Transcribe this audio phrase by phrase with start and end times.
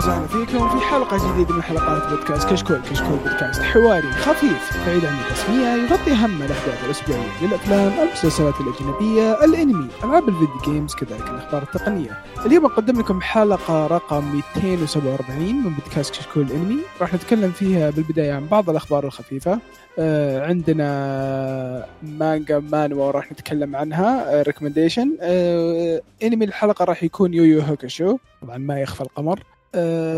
[0.00, 2.80] وسهلا فيكم في حلقة جديدة من حلقات بودكاست كشكول.
[2.90, 9.88] كشكول بودكاست حواري خفيف بعيد عن الرسمية يغطي أهم الأحداث الأسبوعية للأفلام المسلسلات الأجنبية الأنمي
[10.04, 12.18] ألعاب الفيديو games كذلك الأخبار التقنية.
[12.46, 14.24] اليوم نقدم لكم حلقة رقم
[14.56, 16.78] 247 من بودكاست كشكول الأنمي.
[17.00, 19.58] راح نتكلم فيها بالبداية عن بعض الأخبار الخفيفة.
[19.98, 27.72] آه عندنا مانجا مانهوا راح نتكلم عنها recommendation آه أنمي الحلقة راح يكون Yu Yu
[27.72, 29.38] Hakusho طبعا ما يخفى القمر.
[29.38, 29.59] آه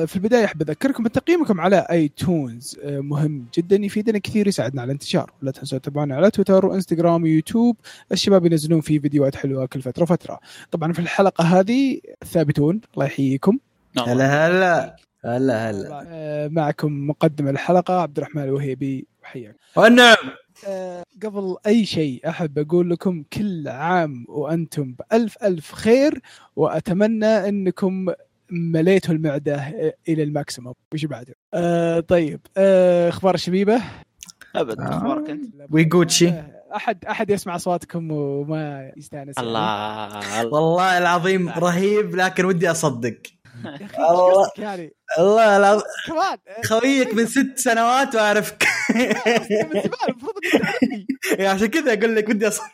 [0.07, 4.89] في البداية أحب أذكركم بتقييمكم على اي تونز آه مهم جدا يفيدنا كثير يساعدنا على
[4.89, 5.33] الانتشار.
[5.43, 7.77] ولا تنسوا تتابعونا على تويتر وانستغرام ويوتيوب
[8.13, 10.41] الشباب ينزلون فيه فيديوهات حلوة كل فترة وفترة.
[10.71, 13.59] طبعا في الحلقة هذه ثابتون الله يحييكم.
[13.99, 14.97] هلا هلا.
[15.25, 16.05] هلا هلا.
[16.07, 19.07] آه معكم مقدم الحلقة عبد الرحمن الوهيبي.
[19.23, 20.17] وحياك والنعم.
[20.69, 26.21] آه قبل أي شيء أحب أقول لكم كل عام وأنتم بألف ألف خير
[26.57, 28.09] وأتمنى أنكم
[28.53, 29.75] مليتوا المعدة
[30.09, 30.75] إلى الماكسيموم.
[30.95, 33.83] وش بعده؟ آه طيب آه أخبار الشبيبه
[34.57, 39.39] أبد أخبارك أنت؟ ويجوتشي آه أحد أحد يسمع اصواتكم وما يستأنس.
[39.39, 43.17] الله والله العظيم رهيب لكن ودي أصدق.
[43.65, 44.51] يا أخي الله.
[44.59, 45.85] يعني؟ الله العظيم.
[46.07, 46.39] كمان.
[46.49, 48.67] آه، خويك من ست سنوات وأعرفك.
[48.95, 50.35] من زمان المفروض
[51.55, 52.67] عشان كذا أقول لك ودي أصدق.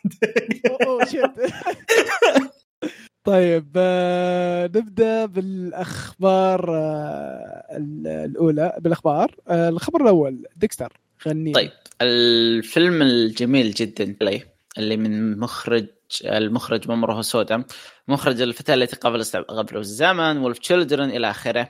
[3.29, 9.35] طيب آه، نبدأ بالأخبار آه، ال- الأولى بالأخبار.
[9.49, 10.93] آه، الخبر الأول ديكستر
[11.29, 11.71] غني طيب
[12.03, 14.43] الفيلم الجميل جدا لي
[14.79, 15.87] اللي من مخرج
[16.25, 17.65] المخرج مامورو هوسودا
[18.09, 21.69] مخرج الفتاة التي قفزت عبر الزمن Wolf Children إلى آخره.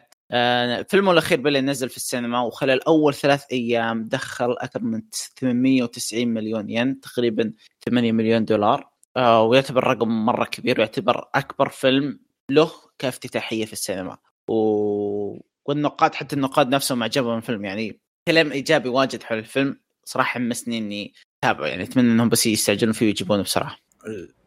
[0.89, 5.03] فيلمه الأخير Belle نزل في السينما وخلال أول ثلاث أيام دخل أكثر من
[5.41, 7.53] 890 مليون ين تقريبا
[7.89, 8.89] 8 مليون دولار.
[9.19, 12.21] ويعتبر رقم مرة كبير ويعتبر أكبر فيلم
[12.51, 14.19] له كافتتاحية في السينما.
[14.49, 15.39] و...
[15.65, 17.65] والنقاد حتى النقاد نفسهم عجبهم الفيلم.
[17.65, 21.15] يعني كلام إيجابي واجد حول الفيلم صراحة حمسني إني
[21.45, 21.67] أتابعه.
[21.67, 23.77] يعني أتمنى إنهم بس يستعجلون فيه ويجيبونه بسرعة.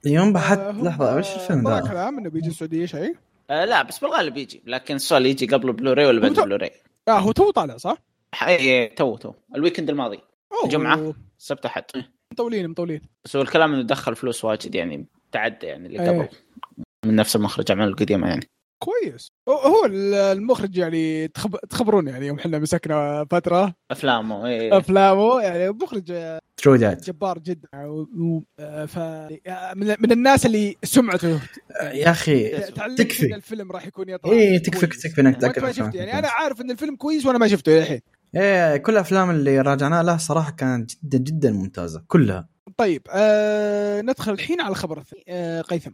[0.05, 3.15] اليوم آه، هم- لحظة وش الفيلم طلع ذا؟ كلام إنه بيجي السعودية شيء؟
[3.49, 4.63] آه لا بس بالغالب يجي.
[4.65, 6.71] لكن السؤال يجي قبل بلوراي ولا بعد بلوراي
[7.07, 7.97] آه هو تو طالع صح؟
[8.47, 9.33] اي تو تو.
[9.55, 10.19] ال weekend الماضي.
[10.51, 11.13] أوه، الجمعة.
[11.39, 11.83] السبت أحد.
[12.31, 13.01] مطولين مطولين.
[13.25, 16.09] بس هو الكلام إنه دخل فلوس واجد يعني تعدى يعني اللي إيه.
[16.09, 16.27] قبل
[17.05, 18.49] من نفس المخرج أعمال القديمة يعني.
[18.83, 19.27] كويس.
[19.49, 19.85] هو-
[20.31, 21.55] المخرج يعني تخب...
[21.69, 23.73] تخبرون يعني يوم إحنا مسكنا فترة.
[23.91, 24.77] أفلامه إيه.
[24.77, 26.13] أفلامه يعني مخرج
[26.57, 27.67] ترى جبار جدا.
[27.75, 28.01] و...
[28.01, 28.41] و...
[28.87, 28.97] ف
[29.75, 29.95] من...
[29.99, 31.41] من الناس اللي سمعته.
[31.81, 32.49] يا أخي
[32.97, 33.25] تكفي.
[33.25, 34.87] إن الفيلم راح يكون يطلع إيه تكفي.
[34.87, 36.19] تكفي إنك شفته يعني.
[36.19, 38.01] أنا عارف إن الفيلم كويس وأنا ما شفته للحين
[38.35, 42.49] إيه كل الافلام اللي راجعناها له صراحة كانت جدا جدا ممتازة كلها.
[42.77, 45.91] طيب آه ندخل الحين على الخبر الثاني آه قيثم.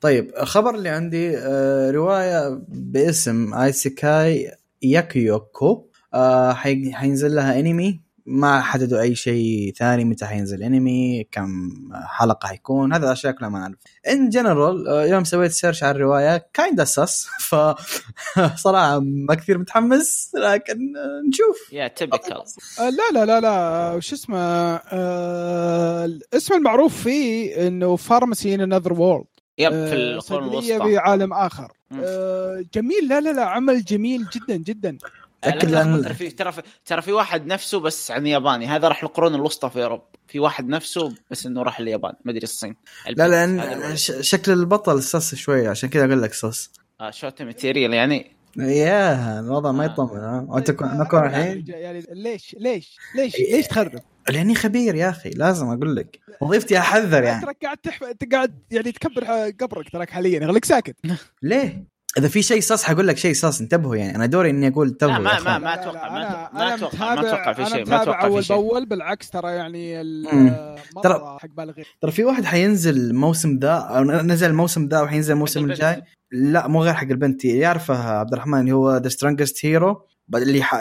[0.00, 4.50] طيب الخبر اللي عندي آه رواية باسم آيسيكاي
[4.82, 8.00] ياكيوكو آه حي- حينزل لها أنمي
[8.30, 13.58] ما حددوا أي شيء ثاني متى حينزل انمي كم حلقة حيكون هذا الاشياء كلها ما
[13.58, 13.74] نعرف.
[14.08, 17.54] in general يوم سويت search على الرواية kinda sus ف
[18.64, 21.72] صراحة ما كثير متحمس لكن آه، نشوف.
[21.72, 21.86] yeah
[22.80, 28.92] آه لا لا لا لا وش اسمه آه الاسم المعروف فيه إنه pharmacy in another
[28.92, 29.26] world
[29.58, 30.78] yep في القرون الوسطى.
[30.78, 31.72] في عالم آخر.
[31.92, 34.98] آه جميل لا لا لا عمل جميل جدا جدا.
[35.42, 38.88] تأكد لا، لأن- ترى في ترى في ترى في واحد نفسه بس عن ياباني هذا
[38.88, 42.12] راح القرون الوسطى في اوروبا في واحد نفسه بس إنه راح اليابان.
[42.24, 42.76] ما أدري الصين.
[43.10, 45.68] لا لأن شكل البطل سس شوية.
[45.68, 49.86] عشان كذا أقول لك سس آه شوت ماتيريال يعني؟ ياه الوضع ما آه.
[49.86, 53.36] يطمن آه، نكون الحين؟ يعني ليش؟ ليش؟ ليش.
[53.52, 55.30] ليش تخرب؟ لأني خبير يا أخي.
[55.30, 56.18] لازم أقول لك.
[56.40, 57.42] وظيفتي أحذر يعني.
[57.42, 58.04] تراك قاعد تحف...
[58.32, 59.24] قاعد يعني تكبر
[59.60, 60.46] قبرك تراك حاليا.
[60.46, 60.96] خليك ساكت.
[61.42, 61.84] ليه؟
[62.18, 64.16] إذا في شيء صص حقول لك شيء صص انتبهوا يعني.
[64.16, 65.58] أنا دوري إني أقول انتبهوا لا، ما-.
[65.58, 68.02] ما لا، أتوقع، لا، ما أتوقع- ما أنا أتوقع- ما أتوقع في شيء، ما متابع
[68.02, 68.56] أتوقع في أول شيء.
[68.56, 70.02] بأول بالعكس ترى يعني
[71.06, 75.64] ترى- حق بالغين ترى في واحد حينزل الموسم ذا أو نزل الموسم ذا وحينزل الموسم.
[75.64, 76.02] الجاي.
[76.32, 77.44] لا مو غير حق البنت.
[77.44, 80.74] يعرفه عبد الرحمن اللي هو ذا سترونجست هيرو اللي ح...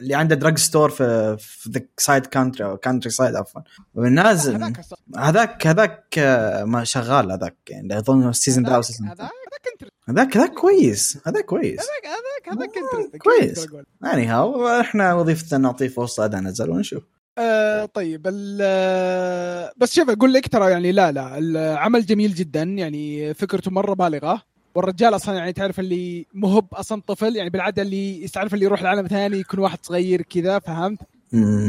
[0.00, 3.60] اللي عنده دراج ستور في في ذا سايد كانتري أو كانتري سايد عفوا.
[3.94, 6.18] ونازل هذاك هذاك هذاك
[6.66, 7.98] ما شغال هذاك يعني.
[7.98, 9.30] أظن السيزون ذا أو السيزون هذاك؟
[9.72, 11.18] انترست هذاك هذاك كويس.
[11.26, 11.80] هذاك كويس.
[11.80, 13.66] هذاك هذاك هذاك آه، انترست كويس.
[14.02, 17.02] يعني هاو إحنا وظيفتنا نعطيه فرصة اذا نزل ونشوف.
[17.38, 22.62] آه طيب ال- بس شوف أقول لك ترى يعني لا لا العمل جميل جدا.
[22.62, 24.42] يعني فكرته مرة بالغة.
[24.74, 27.36] والرجال أصلا يعني تعرف اللي مهب أصلا طفل.
[27.36, 30.98] يعني بالعادة اللي تعرف اللي يروح لعالم ثاني يكون واحد صغير كذا فهمت؟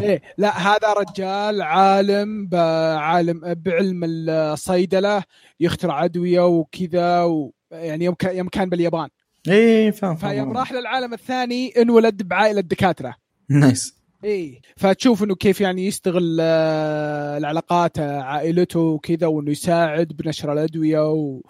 [0.01, 5.24] إيه لا هذا رجال عالم بعالم بعلم الصيدلة
[5.60, 9.09] يخترع أدوية وكذا و يعني يوم يوم كان باليابان.
[9.47, 13.15] إيه فاهم فيوم راح للعالم الثاني انولد بعائلة دكاتره
[13.50, 14.03] nice.
[14.23, 21.11] اي فتشوف إنه كيف يعني يستغل آه، العلاقات آه، عائلته وكذا وإنه يساعد بنشر الأدوية
[21.11, 21.41] و...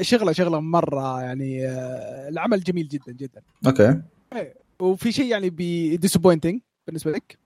[0.00, 3.40] شغله شغلة مرة يعني آه، العمل جميل جدا جدا.
[3.66, 4.00] okay.
[4.80, 5.48] وفي شيء يعني
[5.96, 7.38] disappointing بالنسبة لك.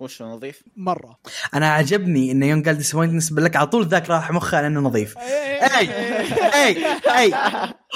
[0.00, 1.18] وش نظيف؟ مرة.
[1.54, 4.80] أنا عجبني انه يوم قال disappoint بالنسبة لك على طول ذاك راح مخه على إنه
[4.80, 5.18] نظيف.
[5.18, 5.90] أي
[6.64, 6.86] أي
[7.18, 7.34] أي.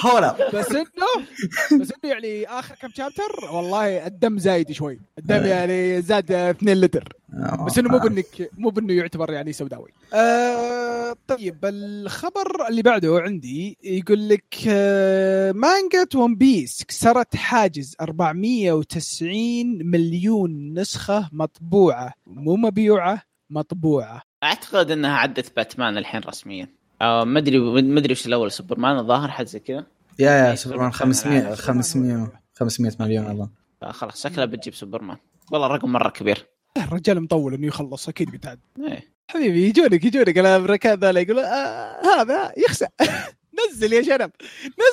[0.05, 0.51] هولا.
[0.55, 1.27] بس إنه
[1.81, 5.01] بس إنه يعني آخر كم chapter والله الدم زايد شوي.
[5.19, 7.09] الدم يعني زاد 2 لتر.
[7.67, 9.93] بس إنه مو بانك مو بإنه يعتبر يعني سوداوي.
[10.15, 19.87] آه طيب الخبر اللي بعده عندي يقول لك آه مانجا ون بيس كسرت حاجز 490
[19.87, 22.13] مليون نسخة مطبوعة.
[22.27, 24.23] مو مبيوعة مطبوعة.
[24.45, 26.69] أعتقد إنها عدت باتمان الحين رسميا.
[27.03, 29.87] آه ما أدري ما أدري وش الأول سوبرمان الظاهر حاجة زي كذا؟
[30.19, 31.57] yeah yeah إيه، سوبرمان سوبرمان 500 العالم.
[31.57, 33.49] 500 500 مليون أظن.
[33.81, 35.17] فخلاص شكلها بتجيب سوبرمان.
[35.53, 36.52] والله رقم مرة كبير.
[36.77, 38.61] الرجال مطول إنه يخلص أكيد بيتعد.
[38.81, 39.13] إيه.
[39.29, 42.89] حبيبي يجونك يجونك الامريكان ذولا يقولوا آه هذا يخسأ
[43.71, 44.31] نزل يا شنب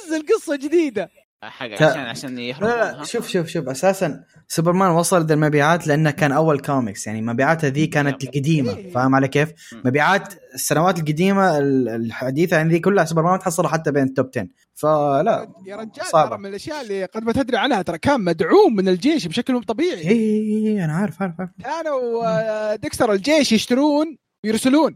[0.08, 1.12] نزل قصة جديدة.
[1.44, 5.88] حق ك- عشان عشان يهرب لا لا شوف شوف شوف أساسا سوبرمان وصل ذا المبيعات
[5.88, 8.92] لأنه كان أول كوميكس يعني مبيعاته ذي كانت القديمة إيه.
[8.94, 9.50] فاهم علي كيف؟
[9.86, 14.48] مبيعات السنوات القديمة ال- الحديثة عن ذي كلها سوبرمان تحصلها حتى بين ال top 10
[14.76, 16.30] فلا يا رجال صعبة.
[16.30, 19.62] ترى من الأشياء اللي قد ما تدري عنها ترى كان مدعوم من الجيش بشكل مو
[19.62, 20.00] طبيعي.
[20.10, 21.52] اي اي أنا عارف عارف عارف.
[21.64, 24.96] كانوا ديكستر الجيش يشترون ويرسلون.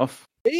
[0.00, 0.24] أوف.
[0.46, 0.52] اي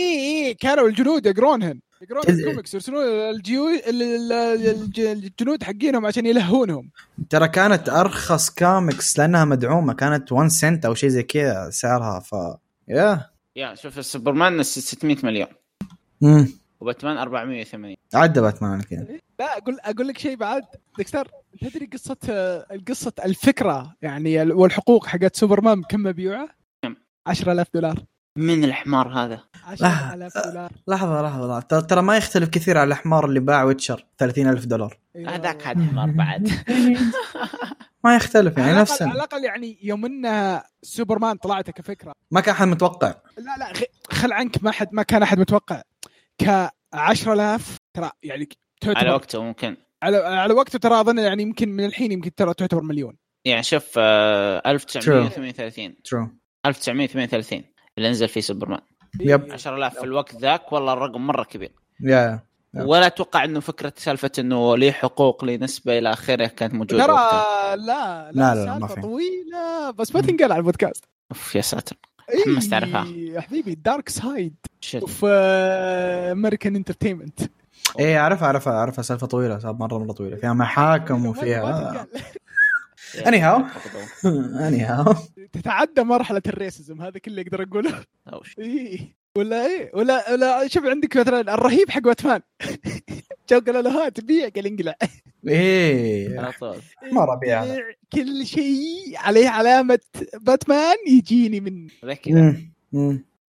[0.47, 1.81] اي كانوا الجنود يقرونهن.
[2.03, 4.33] يقرون الكوميكس يرسلون الجيو ال- ال-
[4.67, 6.91] الج- الجنود حقينهم عشان يلهونهم.
[7.31, 12.35] ترى كانت أرخص كوميكس لأنها مدعومة كانت 1 سنت أو شيء زي كذا سعرها ف
[12.89, 13.31] يا.
[13.57, 15.49] yeah شوف السوبرمان 600 مليون.
[16.23, 16.49] امم
[16.81, 19.07] وباتمان 480 عدى باتمان على كذا.
[19.41, 20.63] لا أقول أقول لك شيء بعد
[20.99, 21.29] ديكستر
[21.61, 22.17] تدري قصه
[22.89, 26.49] قصة الفكرة يعني ال- والحقوق حقت سوبرمان كم مبيوعة؟
[26.83, 26.95] كم؟
[27.27, 28.03] 10000 دولار.
[28.39, 29.41] من الحمار هذا.
[29.67, 30.73] 10000 دولار.
[30.89, 31.61] لحظة لحظة لحظة.
[31.61, 34.99] ترى- ترى ما يختلف كثير على الحمار اللي باع ويتشر 30000 دولار.
[35.17, 35.35] أيوة.
[35.35, 36.49] هذاك هذا حمار بعد.
[38.05, 42.13] ما يختلف يعني على نفس الأقل- على الأقل يعني يوم إن سوبرمان طلعت كفكرة.
[42.31, 43.15] ما كان أحد متوقع.
[43.39, 43.73] لا لا
[44.11, 45.83] خل عنك ما حد ما كان أحد متوقع.
[46.43, 48.49] ك 10000 ترى يعني
[48.81, 49.77] تعتبر على وقته ممكن.
[50.03, 53.17] على على وقته ترى أظن يعني يمكن من الحين يمكن ترى تعتبر مليون.
[53.45, 56.29] يعني شوف آه، 1938 true
[56.67, 57.65] 1938
[57.99, 58.81] اللي نزل فيه سوبرمان.
[59.21, 59.53] yep.
[59.53, 61.73] 10000 في الوقت ذاك والله الرقم مرة كبير.
[62.01, 62.41] yeah
[62.75, 62.87] yep.
[62.87, 67.15] ولا أتوقع إنه فكرة سالفة إنه ليه حقوق ليه نسبة إلى آخره كانت موجودة ترى
[67.15, 69.01] لا لا، لا، لا، ما في.
[69.01, 71.05] طويلة بس ما تنقال على البودكاست.
[71.33, 71.97] أوف يا ساتر.
[72.45, 73.07] تحمست أعرفها.
[73.17, 74.55] يا حبيبي دارك سايد.
[75.07, 75.27] في
[76.33, 77.41] American entertainment
[77.99, 79.03] إيه أعرفها أعرفها أعرفها.
[79.03, 80.37] سالفة طويلة سالفه مرة مرة طويلة.
[80.37, 82.07] فيها محاكم وفيها
[83.27, 85.15] anyhow anyhow
[85.53, 88.05] تتعدى مرحلة ال racism هذا كله أقدر اقوله
[89.37, 92.41] ولا إيه ولا ولا شوف عندك مثلا الرهيب حق باتمان
[93.51, 94.95] جو قالوا له ها تبيع؟ قال انقلع.
[95.49, 96.77] إيه على طول.
[97.13, 97.65] ما ربيع
[98.13, 100.01] كل شيء عليه علامة
[100.35, 101.89] باتمان يجيني من.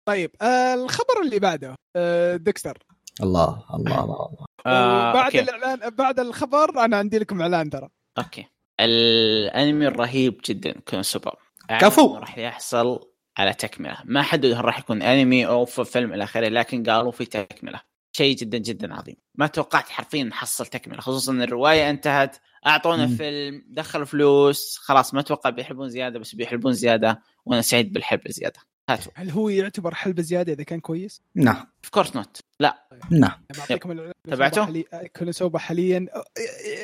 [0.05, 2.77] طيب آه الخبر اللي بعده آه ديكستر.
[3.23, 4.45] الله الله الله الله.
[4.65, 5.39] آه، بعد okay.
[5.39, 7.89] الإعلان بعد الخبر أنا عندي لكم إعلان ترى.
[8.17, 8.45] okay.
[8.79, 11.31] الانمي الرهيب جدا كونسوبا
[11.69, 12.15] كفو.
[12.15, 12.99] راح يحصل
[13.37, 13.97] على تكملة.
[14.05, 17.81] ما حددوا هل راح يكون أنمي أو في فيلم إلى آخره لكن قالوا في تكملة.
[18.11, 19.15] شيء جدا جدا عظيم.
[19.35, 23.15] ما توقعت حرفيا نحصل تكملة خصوصا إن الرواية انتهت أعطونا مم.
[23.15, 28.59] فيلم دخلوا فلوس خلاص ما أتوقع بيحلبون زيادة بس بيحلبون زيادة وأنا سعيد بالحلب زيادة.
[28.89, 29.11] هاتوا.
[29.15, 31.55] هل هو يعتبر حلبة زيادة إذا كان كويس؟ نعم.
[31.55, 32.87] of course not لا.
[33.11, 33.31] نعم.
[33.57, 34.13] بعطيكم الإعلان.
[34.31, 34.83] تبعته؟
[35.17, 36.05] كونسوبا حاليا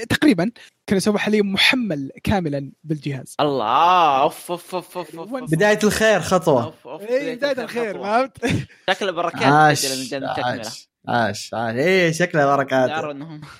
[0.10, 0.51] تقريبا
[0.89, 3.36] كونسوبا حاليا محمل كاملا بالجهاز.
[3.39, 5.51] الله أوف أوف أوف أوف, أوف, أوف.
[5.51, 6.63] بداية الخير خطوة.
[6.63, 7.01] أوف، أوف.
[7.01, 8.27] اي بداية الخير خطوة.
[8.41, 11.53] فهمت؟ شكله بركات عاش عاش عاش عاش.
[11.75, 12.89] إيه شكلها بركات.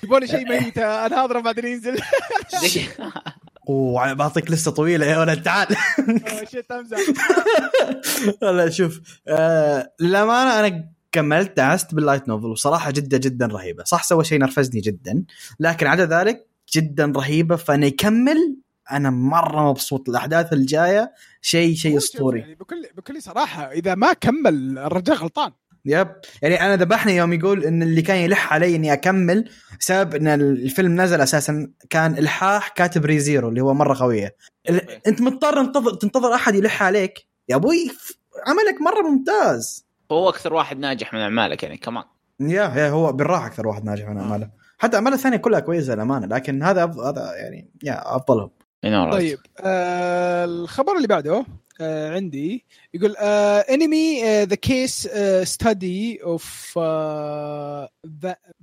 [0.02, 1.98] يبون لي شيء ميت أنا اضرب بعدين ينزل.
[3.68, 5.06] أوه بعطيك لسه طويلة.
[5.06, 5.68] يا ولد تعال.
[6.08, 6.98] أوه، shit امزح
[8.42, 9.00] لا شوف.
[9.28, 13.84] آه للأمانة أنا كملت دعست بال light novel وصراحة جدا جدا رهيبة.
[13.84, 15.24] صح سوى شيء نرفزني جدا
[15.60, 17.56] لكن عدا ذلك جدا رهيبة.
[17.56, 18.56] فانه يكمل
[18.90, 21.12] أنا مرة مبسوط الاحداث الجاية.
[21.40, 22.40] شيء شيء أسطوري.
[22.40, 25.52] يعني بكل بكل صراحة إذا ما كمل الرجال غلطان.
[25.88, 26.08] yep.
[26.42, 31.00] يعني أنا ذبحني يوم يقول إن اللي كان يلح علي إني أكمل بسبب إن الفيلم
[31.00, 34.36] نزل أساسا كان إلحاح كاتب ريزيرو اللي هو مرة قوية.
[35.06, 37.26] أنت مضطر تنتظر تنتظر أحد يلح عليك.
[37.48, 37.90] يا أبوي
[38.46, 39.85] عملك مرة ممتاز.
[40.12, 42.04] هو أكثر واحد ناجح من أعمالك يعني كمان
[42.40, 44.50] yeah yeah هو بالراحة أكثر واحد ناجح من أعماله.
[44.78, 48.50] حتى اعمال الثانية كلها كويسة للأمانة لكن هذا أف- هذا يعني yeah أفضلهم.
[49.12, 51.44] طيب آه الخبر اللي بعده
[51.80, 55.08] آه عندي يقول آه انمي the case
[55.42, 56.44] study of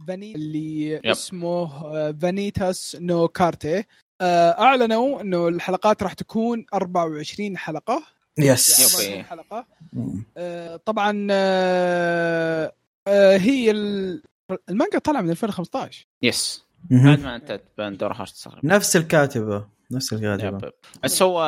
[0.08, 1.06] Vani اللي yep.
[1.06, 1.68] اسمه
[2.12, 3.84] فانيتاس نو كارتي
[4.22, 8.04] آه أعلنوا إنه الحلقات راح تكون 24 حلقة.
[8.38, 8.86] yes yep.
[9.20, 10.26] 24 حلقه مم.
[10.38, 12.74] آه طبعا آه
[13.08, 14.24] آه هي ال-
[14.70, 16.64] المانجا طالعة من 2015 yes.
[16.92, 20.72] بعد ما انتهت باندورا هارت نفس الكاتبة نفس الكاتبة.
[21.04, 21.40] بس هو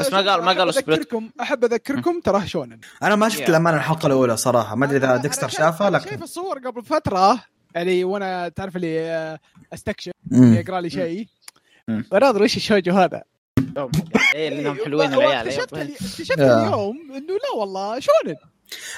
[0.00, 3.48] بس ما قال ما سبلت اذكركم أحب أذكركم تراه شونن أنا ما شفت yeah.
[3.48, 7.44] الامانه الحلقة الأولى صراحة ما أدري إذا ديكستر شافها لكن شايف الصور قبل فترة
[7.74, 9.38] يعني وأنا تعرف اللي آه،
[9.74, 10.12] أستكشف.
[10.32, 11.26] يقرأ لي شيء.
[11.88, 13.22] بناظر وش الشوجو هذا
[14.34, 15.74] إيه لانهم حلوين و- العيال اكتشفت.
[16.40, 18.36] اليوم إنه لا والله شونن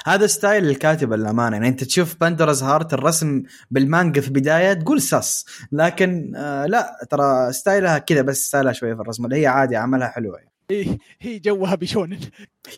[0.05, 5.45] هذا ستايل الكاتبه للامانه يعني أنت تشوف باندورز هارت الرسم بالمانجا في البداية تقول ساس.
[5.71, 9.25] لكن آه لا ترى ستايلها كذا بس ستايلها شوية في الرسم.
[9.25, 10.37] اللي هي عادي عملها حلوة.
[10.37, 10.51] يعني.
[10.71, 12.19] هي, هي جوها بشونن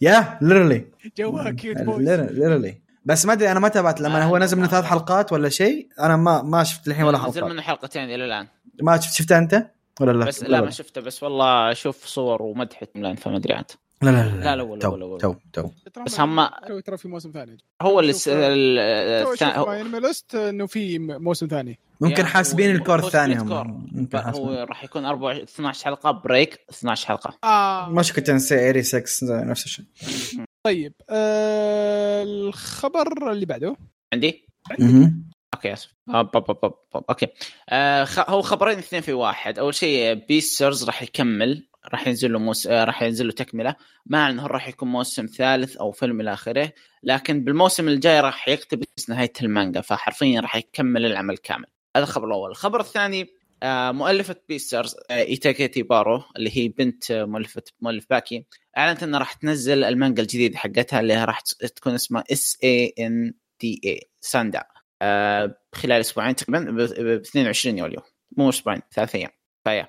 [0.01, 0.85] يا ليرلي
[1.17, 4.01] جوها كيوت بويز ليرلي بس ما أدري أنا ما تابعت.
[4.01, 7.41] لما هو نزل من ثلاث حلقات ولا شيء أنا ما ما شفت الحين ولا نزل
[7.41, 7.47] حلقة.
[7.53, 8.47] منه حلقتين إلى الآن.
[8.81, 9.67] ما شفت شفتها أنت؟
[10.01, 13.71] ولا لا؟ بس لا ما شفته بس والله أشوف صور ومدحت اونلاين فما أدري عاد.
[14.01, 15.17] لا لا لا لا، لا، تو.
[15.17, 15.69] تو تو.
[16.05, 17.57] بس هم- تو ترى في موسم ثاني.
[17.81, 21.79] هو اللي الثاني ليست إنه في موسم ثاني.
[22.01, 23.39] ممكن يا، حاسبين الكور الثاني.
[23.39, 23.87] هم.
[23.91, 27.37] ممكن هو راح يكون 24 12 حلقة بريك 12 حلقة.
[27.43, 27.89] آه.
[27.89, 29.85] مشكلة تنسي إيري 6 زي نفس الشيء.
[30.65, 33.75] طيب آه الخبر اللي بعده.
[34.13, 34.47] عندي؟
[34.79, 35.32] مهم.
[35.53, 35.93] أوكي آسف.
[36.07, 37.03] بب- بب- بب- بب.
[37.09, 37.27] أوكي.
[37.69, 38.07] آه.
[38.17, 39.59] هو خبرين اثنين في واحد.
[39.59, 42.67] أول شيء بيسترز راح يكمل راح ينزل له موس...
[42.67, 43.75] آه راح ينزل له تكملة.
[44.05, 46.71] ما أعلن هل راح يكون موسم ثالث أو فيلم إلى آخره
[47.03, 51.65] لكن بالموسم الجاي راح يقتبس نهاية المانجا فحرفيا راح يكمل العمل كامل.
[51.95, 52.51] هذا الخبر الأول.
[52.51, 53.27] الخبر الثاني
[53.63, 58.45] آه مؤلفة بيسترز آه ايتاجاكي بارو اللي هي بنت مؤلفة مؤلف باكي
[58.77, 61.39] أعلنت إنها راح تنزل المانجا الجديدة حقتها اللي راح
[61.75, 64.63] تكون اسمها S A N D A ساندا
[65.73, 68.01] خلال أسبوعين تقريبا ب ب 22 يوليو.
[68.37, 69.29] مو أسبوعين ثلاث أيام.
[69.63, 69.87] ف yeah.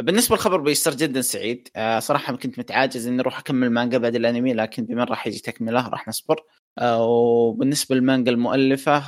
[0.00, 1.68] بالنسبة للخبر بيصير جدا سعيد.
[1.76, 5.88] آه، صراحة كنت متعاجز إني أروح أكمل مانجا بعد الأنمي لكن بما راح يجي تكملة
[5.88, 6.36] راح نصبر.
[6.78, 8.98] آه، وبالنسبة للمانجا المؤلفة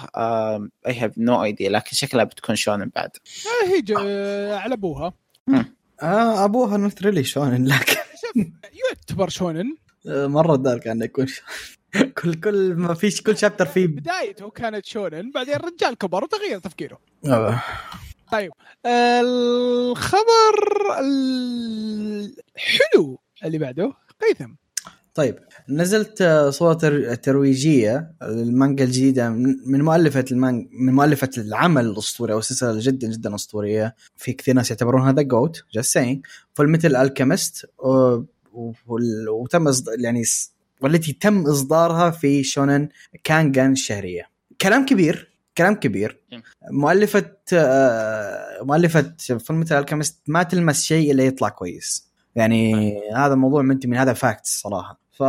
[0.86, 3.10] I have no idea لكن شكلها بتكون شونن بعد.
[3.46, 5.12] آه هي آه على أبوها.
[6.02, 7.96] آه أبوها not really شونن لكن
[8.88, 9.76] يعتبر شونن.
[10.08, 11.42] آه، مرة dark أنه يكون ش-
[12.22, 13.86] كل كل ما فيش كل chapter فيه.
[13.86, 16.98] بدايته كانت شونن بعدين الرجال كبر وتغير تفكيره.
[17.26, 17.62] آه.
[18.32, 18.52] طيب
[18.86, 20.18] الخبر
[21.00, 23.92] الحلو اللي بعده
[24.22, 24.50] قيثم.
[25.14, 29.30] طيب نزلت صورة تر- ترويجية المانجا الجديدة
[29.66, 33.94] من مؤلفة المانجا من مؤلفة العمل الأسطوري أو السلسلة جدا جدا أسطورية.
[34.16, 37.66] في كثير ناس يعتبرونها the GOAT just saying Fullmetal Alchemist
[39.28, 40.22] وتم يعني
[40.80, 42.88] والتي تم إصدارها في شونن
[43.24, 44.30] جانجان الشهرية.
[44.60, 46.20] كلام كبير كلام كبير.
[46.32, 46.42] جميل.
[46.70, 52.08] مؤلفة آه، مؤلفة Fullmetal Alchemist ما تلمس شيء إلا يطلع كويس.
[52.36, 55.00] يعني هذا الموضوع منتهي منه هذا fact صراحة.
[55.12, 55.22] ف...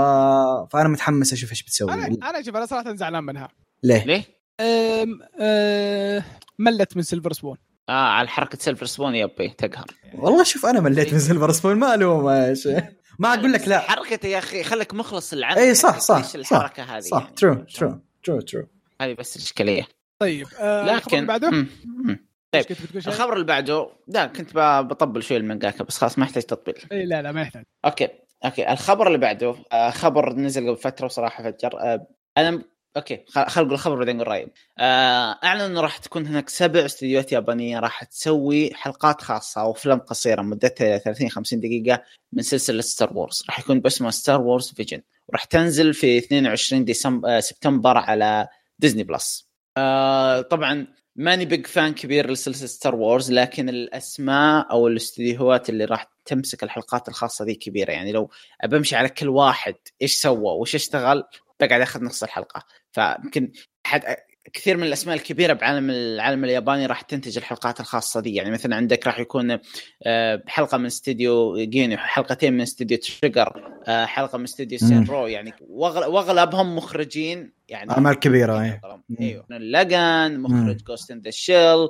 [0.74, 1.94] فأنا متحمس أشوف إيش بتسوي.
[1.94, 3.50] أنا أنا شوف أنا صراحة زعلان منها.
[3.84, 4.24] ليه؟ ليه؟
[4.62, 6.24] أم أه
[6.60, 7.58] ملت من Silver Spoon
[7.90, 9.86] آه على حركة Silver Spoon يبي تقهر.
[10.14, 12.84] والله شوف أنا مليت من Silver Spoon ما الوم يا شيخ.
[13.20, 13.80] ما أقول لك لا.
[13.80, 17.22] حركته يا أخي خليك مخلص العمل اي صح صح إيش الحركة صح هذه صح.
[17.22, 17.36] يعني.
[17.36, 18.68] true true true true
[19.02, 19.88] هذه بس الاشكاليه
[20.20, 21.68] طيب الخبر لكن اللي بعده؟ مم.
[21.86, 22.26] مم.
[22.56, 22.78] إيش طيب.
[23.08, 26.76] الخبر اللي بعده لا كنت ب- بطبل شوي المانجاكا بس خلاص ما يحتاج تطبيل.
[26.92, 27.64] إيه لا لا ما يحتاج.
[27.86, 28.08] okay
[28.46, 28.72] okay.
[28.72, 31.80] الخبر اللي بعده آه خبر نزل قبل فترة وصراحة فجر.
[31.80, 32.08] آه
[32.38, 32.62] أنا
[32.98, 34.48] okay خل نقول الخبر بعدين نقول رايي
[34.80, 40.00] آه أعلن انه راح تكون هناك سبع استديوهات يابانية راح تسوي حلقات خاصة أو افلام
[40.00, 42.04] قصيرة مدتها 30 50 دقيقة
[42.34, 47.30] من سلسلة ستار وورز راح يكون باسمه ستار وورز Visions وراح تنزل في 22 ديسمبر
[47.30, 48.48] آه سبتمبر على
[48.80, 55.70] ديزني بلس آه طبعا ماني big fan كبير لسلسلة ستار وورز لكن الأسماء أو الاستديوهات
[55.70, 57.92] اللي راح تمسك الحلقات الخاصة ذي كبيرة.
[57.92, 58.30] يعني لو
[58.66, 61.24] بمشي على كل واحد إيش سوى وإيش اشتغل
[61.60, 62.64] بقعد آخذ نص الحلقة.
[62.92, 63.52] فيمكن
[63.86, 64.16] حد
[64.54, 68.36] كثير من الأسماء الكبيرة بعالم العالم الياباني راح تنتج الحلقات الخاصة دي.
[68.36, 69.60] يعني مثلا عندك راح يكون
[70.04, 75.28] آه، حلقة من استديو جينو حلقتين من استديو تريجر آه، حلقة من استديو ساينس سارو
[75.28, 78.82] يعني وأغلبهم مخرجين يعني اعمال كبيرة إيه.
[79.22, 79.46] أيوه.
[79.50, 81.88] لجن مخرج Ghost in the Shell.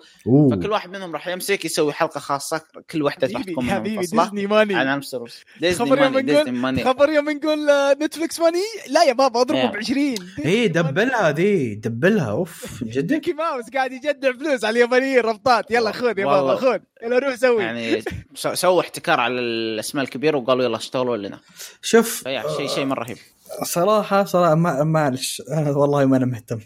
[0.52, 3.98] فكل واحد منهم راح يمسك يسوي حلقة خاصة كل واحدة راح حبيبي تكون منهم حبيبي
[3.98, 7.30] ديزني عن ماني عالم ستار وورز ديزني خبر يوم ماني نقول- ديزني ماني خبر يوم
[7.30, 7.60] نقول
[8.04, 8.58] نتفلكس ماني
[8.90, 9.68] لا يا بابا اضربه إيه.
[9.68, 12.32] ب 20 إيه دبلها دي دبلها.
[12.32, 15.72] أوف جدك ميكي ماوس قاعد يجدع فلوس على اليابانيين ربطات.
[15.72, 16.56] يلا خذ يا بابا.
[16.56, 16.78] خذ.
[17.04, 17.64] يلا روح سوي.
[17.64, 18.02] يعني
[18.36, 21.40] سو- سووا احتكار على الأسماء الكبيرة وقالوا يلا اشتغلوا لنا.
[21.82, 22.24] شوف
[22.58, 23.18] شيء شيء مرة رهيب.
[23.64, 26.60] صراحة صراحة ما معلش أنا والله ما أنا مهتم.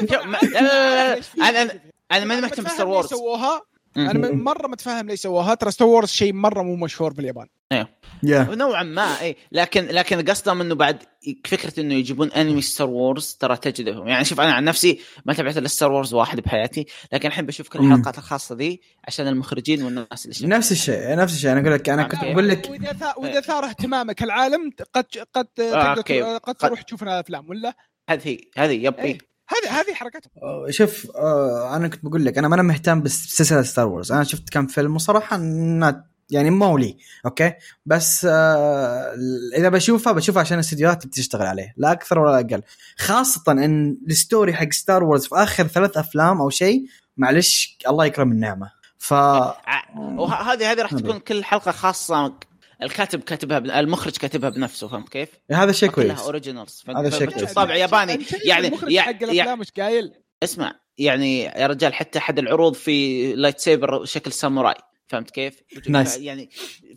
[0.00, 1.80] لا لا لا لا أنا أنا
[2.12, 3.06] أنا ماني مهتم بستار وورز.
[3.08, 3.62] سووها
[3.96, 7.46] أنا مرة متفاهم ليش سووها ترى ستار وورز شيء مرة مو مشهور في اليابان
[8.22, 11.02] يا نوعا ما اي لكن لكن قصدهم إنه بعد
[11.46, 15.56] فكرة إنه يجيبون أنمي ستار وورز ترى تجدهم يعني شوف أنا عن نفسي ما تابعت
[15.56, 17.78] إلا ستار وورز واحد بحياتي لكن الحين بشوف كل.
[17.78, 20.56] الحلقات الخاصة ذي عشان المخرجين والناس اللي.
[20.56, 22.32] نفس الشيء نفس الشيء أنا أقول لك أنا كنت okay.
[22.32, 25.04] بقول لك وإذا ثا- وإذا ثار اهتمامك العالم قد
[25.34, 27.74] قد آه، قد تروح تشوف الأفلام ولا
[28.10, 29.04] هذه هي هذه yep إيه.
[29.04, 29.18] إيه.
[29.50, 30.32] هذه هذه حركتهم.
[30.70, 34.50] شوف آه، أنا كنت بقول لك أنا ما أنا مهتم بسلسله ستار وورز أنا شفت
[34.50, 35.36] كم فيلم وصراحة
[36.30, 37.52] يعني مو لي okay؟
[37.86, 39.14] بس آه
[39.56, 42.62] إذا بشوفها بشوفها عشان الاستديوهات اللي بتشتغل عليه لا أكثر ولا أقل.
[42.98, 48.06] خاصة إن ال story حق ستار وورز في آخر ثلاث أفلام أو شيء معلش الله
[48.06, 48.70] يكرم النعمة.
[48.98, 52.32] ف وهذه هذه راح تكون كل حلقة خاصة
[52.82, 56.12] الكاتب كاتبها بن- المخرج كاتبها بنفسه فهمت كيف؟ هذا شيء كويس.
[56.12, 57.52] كلها originals هذا شيء كويس.
[57.52, 58.18] طابع ياباني.
[58.44, 63.32] يعني المخرج يعني- حق الأفلام مش قايل؟ اسمع يعني يا رجال حتى أحد العروض في
[63.34, 64.74] lightsaber شكل ساموراي
[65.06, 65.54] فهمت كيف؟
[65.88, 66.18] nice.
[66.18, 66.50] يعني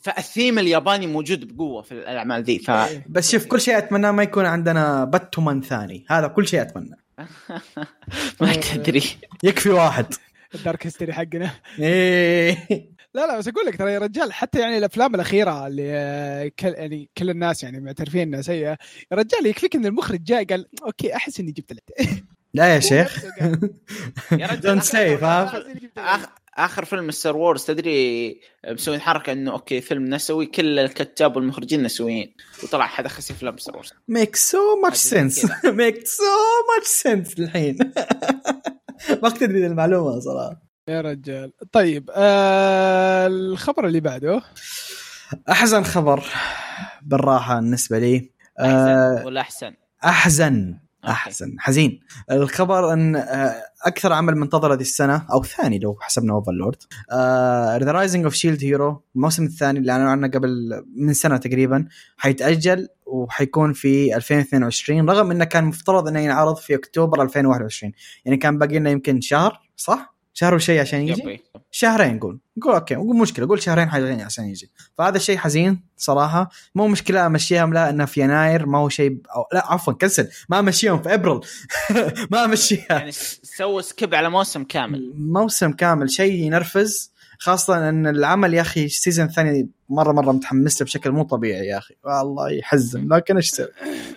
[0.04, 2.72] فالثيم الياباني موجود بقوة في الأعمال ذي ف
[3.10, 6.06] بس شوف كل شيء اتمناه ما يكون عندنا باتمان ثاني.
[6.10, 6.96] هذا كل شيء أتمنى.
[8.42, 9.04] ما تدري.
[9.44, 10.06] يكفي واحد.
[10.55, 11.52] ال dark history حقنا.
[11.80, 12.92] إيه.
[13.15, 16.67] لا لا بس أقول لك ترى يا رجال حتى يعني الأفلام الأخيرة اللي آه، كل
[16.67, 18.77] يعني كل الناس يعني معترفين إنها سيئة
[19.12, 21.84] يا رجال يكفيك إن المخرج جاء قال okay أحس إني جبت لك.
[22.53, 23.24] لا يا شيخ.
[24.39, 25.63] يا رجال Don't say فاهم؟
[26.58, 32.36] آخر فيلم ستار وورز تدري مسوين حركة إنه okay فيلم نسوي كل الكتاب والمخرجين ناسيين.
[32.63, 33.93] وطلع هذا خسي فيلم ستار وورز.
[34.08, 36.23] make so much sense make so
[36.76, 37.78] much sense الحين.
[39.23, 40.72] ما كنت أدري المعلومة صراحة.
[40.88, 41.52] يا رجال.
[41.72, 44.41] طيب آه الخبر اللي بعده؟
[45.50, 46.24] أحزن خبر
[47.02, 48.32] بالراحة بالنسبة لي.
[48.60, 49.74] آه، ولا احسن
[50.06, 50.65] أحزن
[51.04, 51.12] okay.
[51.13, 51.56] أحزن.
[51.60, 52.00] حزين.
[52.32, 56.84] الخبر أن آه، أكثر عمل منتظر هذه السنة أو ثاني لو حسبنا اوفرلورد
[57.84, 62.88] The Rising of Shield Hero الموسم الثاني اللي أعلنوا عنه قبل من سنة تقريبا حيتأجل
[63.06, 67.93] وحيكون في 2022 رغم إنه كان مفترض إنه ينعرض في أكتوبر 2021
[68.26, 71.43] يعني كان باقي لنا يمكن شهر صح؟ شهر وشيء عشان يجي؟ يبي.
[71.72, 72.95] شهرين نقول نقول okay.
[72.96, 74.72] مو مشكلة قول شهرين حاجتين عشان يجي.
[74.98, 76.50] فهذا الشيء حزين صراحة.
[76.76, 80.30] مو مشكلة أمشيهم لا إنه في يناير ما هو شيء أو لا عفوا cancel.
[80.50, 81.39] ما أمشيهم في ابريل
[82.32, 82.86] ما أمشيها.
[82.89, 83.12] يعني
[83.43, 85.13] سووا skip على موسم كامل.
[85.15, 86.10] موسم كامل.
[86.12, 87.12] شيء ينرفز.
[87.39, 91.67] خاصة أن العمل يا أخي ال season الثاني مرة مرة متحمس له بشكل مو طبيعي
[91.67, 93.67] يا أخي والله يحزن لكن إيش أسوي؟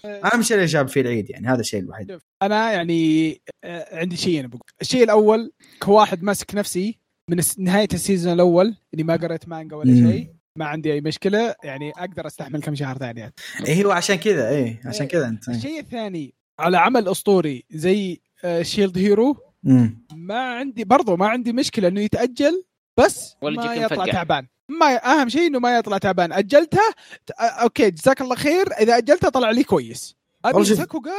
[0.34, 3.30] أهم شيء اللي جاب فيه العيد يعني هذا الشيء الوحيد أنا يعني
[3.64, 6.98] آه، عندي شيء بقول الشيء الأول كواحد ماسك نفسي
[7.30, 9.94] من نهاية ال season الأول اللي ما قريت مانجا ولا.
[9.94, 13.32] شيء ما عندي أي مشكلة يعني أقدر أستحمل كم شهر ثاني
[13.66, 15.56] إيه هو عشان كذا إيه عشان كذا أنت إيه.
[15.56, 20.06] الشيء الثاني على عمل أسطوري زي آه، شيلد هيرو مم.
[20.14, 22.64] ما عندي برضو ما عندي مشكلة إنه يتأجل
[22.96, 24.12] بس ولا ما يطلع مفقع.
[24.12, 24.46] تعبان.
[24.68, 26.32] ما أهم شيء إنه ما يطلع تعبان.
[26.32, 26.90] اجلتها
[27.26, 28.72] ت- okay جزاك الله خير.
[28.80, 30.16] إذا اجلتها طلع لي كويس.
[30.52, 31.12] شوف- sakuga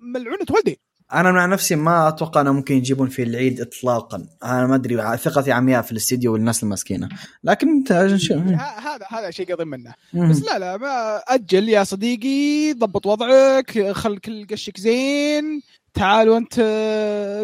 [0.00, 0.80] ملعونة ولدي
[1.12, 4.26] أنا مع نفسي ما أتوقع انه ممكن يجيبون فيه العيد اطلاقا.
[4.44, 7.08] أنا ما أدري ثقتي عمياء في الاستديو والناس الماسكينه
[7.44, 9.94] لكن أنت هذا هذا شيء قضي منه.
[10.12, 10.30] مم.
[10.30, 12.72] بس لا لا ما أجل يا صديقي.
[12.72, 15.62] ضبط وضعك خل كل قشك زين.
[15.94, 16.60] تعال وأنت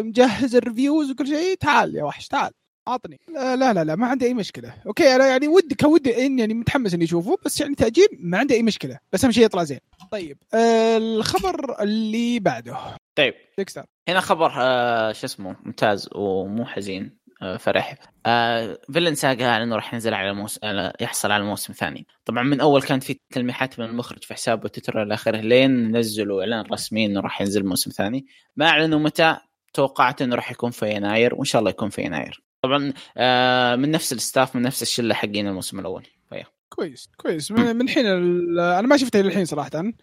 [0.05, 1.57] مجهز ال reviews وكل شيء.
[1.57, 2.51] تعال يا وحش تعال.
[2.87, 4.73] اعطني لا لا لا, لا ما عندي أي مشكلة.
[4.87, 8.53] okay أنا يعني ودي كودي إن يعني متحمس إني أشوفه بس يعني تأجيل ما عندي
[8.53, 8.99] أي مشكلة.
[9.13, 9.79] بس أهم شيء يطلع زين.
[10.11, 12.77] طيب آه الخبر اللي بعده.
[13.15, 13.33] طيب.
[13.57, 17.95] ديكستر هنا خبر آه شو اسمه ممتاز ومو حزين آه فرح.
[18.25, 22.07] آه Vinland Saga اعلنوا راح ينزل على موسم على يحصل على موسم ثاني.
[22.25, 26.41] طبعا من أول كانت في تلميحات من المخرج في حسابه تويتر إلى آخره لين نزلوا
[26.41, 28.25] إعلان رسمي إنه راح ينزل موسم ثاني.
[28.55, 29.37] ما أعلنوا متى
[29.73, 32.43] توقعت إنه راح يكون في يناير وإن شاء الله يكون في يناير.
[32.63, 36.03] طبعا آه من نفس ال staff من نفس الشلة حقين الموسم الأول.
[36.29, 36.45] ف yeah.
[36.69, 37.51] كويس كويس.
[37.51, 39.93] من, حين أنا ما شفته للحين صراحة.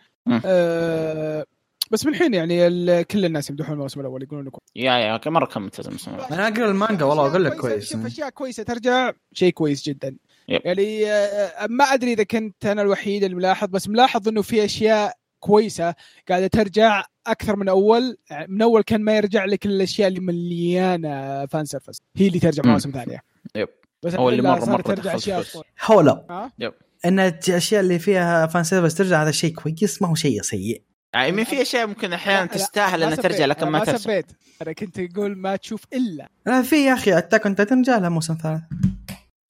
[0.44, 1.44] آه
[1.90, 4.58] بس من حين يعني كل الناس يمدحون الموسم الأول يقولون لكم.
[4.76, 6.32] يا يا كم مرة كان ممتاز الموسم الأول.
[6.32, 7.92] أنا أقرأ المانجا والله أقول لك كويس.
[7.92, 10.16] شوف أشياء كويسة ترجع شيء كويس جدا.
[10.48, 10.60] yep.
[10.64, 15.19] يعني آه، ما أدري إذا كنت أنا الوحيد اللي ملاحظ بس ملاحظ إنه في أشياء
[15.40, 15.94] كويسة
[16.28, 18.16] قاعدة ترجع أكثر من أول
[18.48, 22.62] من أول كان ما يرجع لك الا الأشياء اللي مليانة fan service هي اللي ترجع.
[22.66, 23.22] مواسم ثانية
[23.56, 23.68] yep.
[24.02, 25.44] بس هو اللي صارت مرة ترجع أشياء.
[25.84, 26.72] هو لا ها
[27.04, 30.82] إن الأشياء اللي فيها fan service ترجع هذا شيء كويس ما هو شيء سيء
[31.14, 33.44] يعني من في أشياء ممكن أحيانا تستاهل إنها ترجع.
[33.44, 34.26] لكن ما ما ترجع سبيت
[34.62, 38.34] أنا كنت أقول ما تشوف إلا لا في يا أخي Attack Titan جاء لها موسم
[38.42, 38.62] ثالث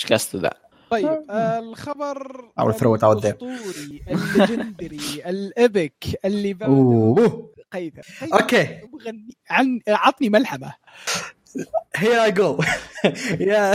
[0.00, 2.44] إيش قصده ذا؟ طيب الخبر
[3.05, 3.42] out there.
[3.42, 8.81] الأسطوري ال legendary ال epic اللي بعده قيثر okay.
[9.50, 10.74] عن عطني ملحمة.
[11.97, 12.61] here I go
[13.40, 13.74] يا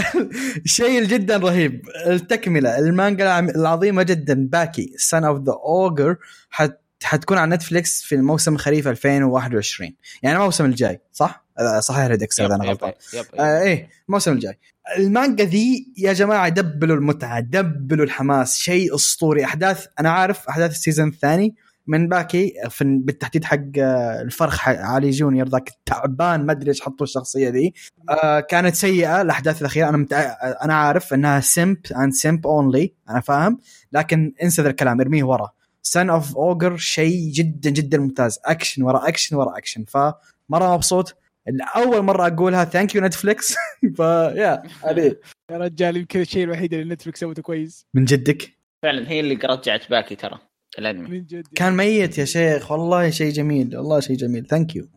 [0.65, 1.85] شيء جدا رهيب.
[2.07, 4.47] التكملة المانجا العظيمة جدا.
[4.51, 6.17] Baki Son of the Ogre
[7.03, 11.44] حتكون على Netflix في الموسم الخريف 2021 يعني الموسم الجاي صح؟
[11.79, 12.93] صحيح ريدكس اذا أنا غلطان.
[13.39, 14.59] آه إيه الموسم الجاي.
[14.97, 19.45] المانجا ذي يا جماعة دبلوا المتعة دبلوا الحماس شيء أسطوري.
[19.45, 21.55] أحداث أنا عارف أحداث ال season الثاني
[21.87, 26.81] من باكي في بالتحديد حق آه، الفرخ حق علي جونيور ذاك تعبان ما أدري إيش
[26.81, 27.73] حطوا الشخصية ذي.
[28.09, 29.89] آه كانت سيئة الأحداث الأخيرة.
[29.89, 30.35] أنا متع...
[30.61, 33.59] أنا عارف إنها simp and simp only أنا فاهم.
[33.91, 35.49] لكن انسى ذا الكلام ارميه ورا.
[35.81, 38.39] Son of Ogre شيء جدا جدا ممتاز.
[38.45, 41.15] اكشن ورا اكشن ورا اكشن فمرة مبسوط.
[41.75, 43.55] اول مرة أقولها thank you Netflix
[43.95, 45.15] فيا هذه
[45.51, 47.85] يا رجال يمكن الشيء الوحيد اللي Netflix سوته كويس.
[47.93, 48.51] من جدك؟
[48.83, 50.39] فعلا هي اللي رجعت باكي ترى
[50.79, 51.09] الأنمي.
[51.09, 54.45] من جد كان ميت يا شيخ والله شيء جميل والله شيء جميل.
[54.47, 54.87] thank you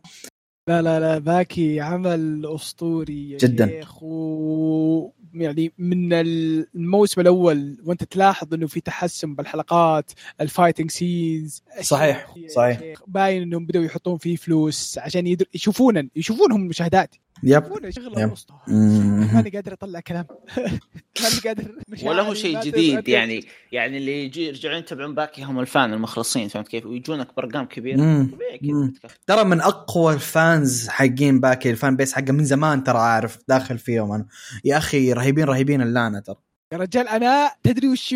[0.69, 3.67] لا لا لا باكي عمل أسطوري يا جداً.
[3.67, 4.03] شيخ.
[4.03, 12.35] و يعني من الموسم الأول وأنت تلاحظ إنه في تحسن بالحلقات ال fighting scenes صحيح،
[12.55, 12.99] صحيح.
[13.07, 15.45] باين إنهم بدأوا يحطون فيه فلوس عشان يدر...
[15.53, 18.27] يشوفون يشوفونهم المشاهدات yep يشوفون شغل yep.
[18.27, 19.29] الوسطى مم.
[19.33, 20.25] ماني قادر أطلع كلام.
[21.21, 21.71] ماني قادر.
[22.03, 26.47] ولا هو شيء جديد يعني يعني اللي يجي يرجعون يتابعون باكي هم ال fan المخلصين
[26.47, 27.97] فهمت كيف؟ ويجونك بأرقام كبيرة.
[28.01, 28.31] مم.
[28.33, 28.87] طبيعي كذا مم.
[28.87, 29.17] بتكفي.
[29.27, 33.37] ترى من أقوى ال fans حقين باكي ال fan base حقه من زمان ترى عارف
[33.47, 34.25] داخل فيهم أنا.
[34.65, 36.35] يا أخي رهيبين رهيبين اللعنة ترى.
[36.73, 38.15] يا رجال أنا تدري وش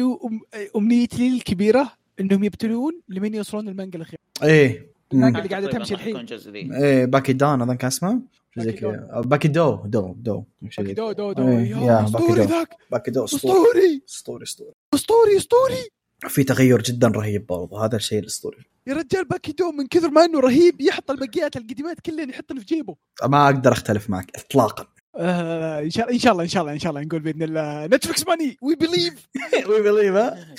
[0.75, 4.93] أمنيتي الكبيرة؟ إنهم يبتلون لمن يوصلون المانجا الاخير إيه.
[5.13, 5.43] المانجا مم.
[5.45, 5.85] اللي قاعدة تقريباً
[6.25, 6.73] تمشي الحين.
[6.73, 8.21] إيه باكي دان اظن كان اسمه؟
[8.57, 9.21] زي باكي كذا.
[9.25, 10.13] باكي دو دو.
[10.17, 10.43] دو
[10.79, 11.11] زي دو.
[11.11, 11.47] دو دو.
[11.47, 12.45] إيه، يا باكي أسطوري.
[12.45, 12.75] ذاك.
[12.91, 14.01] باكي دو أسطوري.
[14.09, 14.73] أسطوري أسطوري.
[14.93, 15.89] أسطوري أسطوري.
[16.27, 18.57] في تغير جدا رهيب برضه هذا الشيء الأسطوري.
[18.87, 22.65] يا رجال باكي دو من كثر ما إنه رهيب يحط البقيات القديمات كلها يحطها في
[22.65, 22.95] جيبه.
[23.23, 24.87] ما أقدر أختلف معك اطلاقا.
[25.15, 27.43] آه إن شاء الله إن شاء الله إن شاء الله إن شاء الله نقول بإذن
[27.43, 27.85] الله.
[27.85, 29.27] Netflix money we believe
[29.69, 30.55] we believe ها؟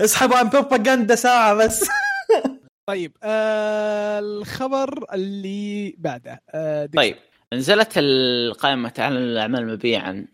[0.00, 1.84] اسحبوا عن بروباغندا ساعة بس.
[2.88, 6.86] طيب آه الخبر اللي بعده آه.
[6.86, 7.16] طيب
[7.54, 10.26] نزلت القائمة على الأعمال المبيعات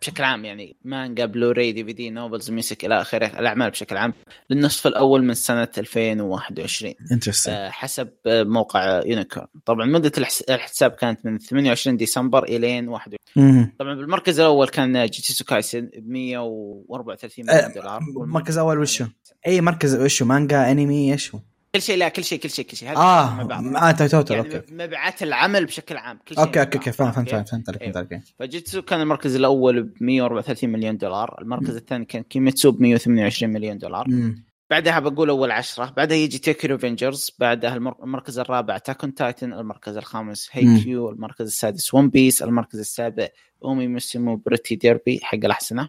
[0.00, 4.12] بشكل عام يعني مانجا Blu-ray DVD novels music إلى آخره الأعمال بشكل عام
[4.50, 10.90] للنصف الأول من سنة 2021 interesting آه، حسب آه، موقع أوريكون طبعا مدة الحس- الحساب
[10.90, 17.54] كانت من 28 ديسمبر إلين 21 طبعا بالمركز الأول كان جوجيتسو كايسن ب 134 آه،
[17.54, 18.00] مليون دولار.
[18.24, 19.04] المركز الأول وشو؟
[19.46, 21.40] أي مركز وشو؟ مانجا أنمي إيش هو؟
[21.76, 23.76] كل شيء لا كل شيء كل شيء كل شيء هذا آه مع بعض.
[23.76, 26.78] آه، total يعني okay مبيعات العمل بشكل عام كل شيء okay okay.
[26.78, 27.96] okay فهمت فهمت؟ فهمت عليك فهمت.
[27.96, 33.52] عليك فجيتسو كان المركز الأول ب 134 مليون دولار، المركز الثاني كان كيميتسو ب 128
[33.52, 34.44] مليون دولار، مم.
[34.70, 39.52] بعدها بقول أول عشرة، بعدها يجي Tokyo Revengers، بعدها المر- المركز الرابع Attack on Titan،
[39.52, 40.48] المركز الخامس.
[40.52, 43.28] هايكيو، المركز السادس One Piece، المركز السابع
[43.64, 45.88] اومي موسيمو بريتي ديربي حق الأحسنة،.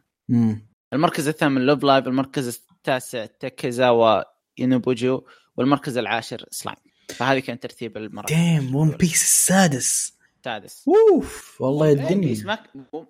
[0.94, 4.22] المركز الثامن لوف لايف، المركز التاسع تاكيزاوا
[4.58, 5.22] ينوبوجو،
[5.58, 6.80] والمركز العاشر سلايم.
[7.10, 10.86] فهذه كان ترتيب المراكز ديم ون بيس السادس السادس.
[10.88, 12.58] اوف والله ون الدنيا بيس ما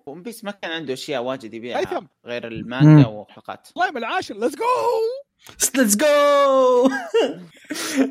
[0.06, 2.08] ون بيس ما كان عنده أشياء واجد يبيعها.
[2.26, 3.06] غير المانجا.
[3.06, 4.64] وحلقات اللايم العاشر ليتس جو
[5.74, 6.90] ليتس جو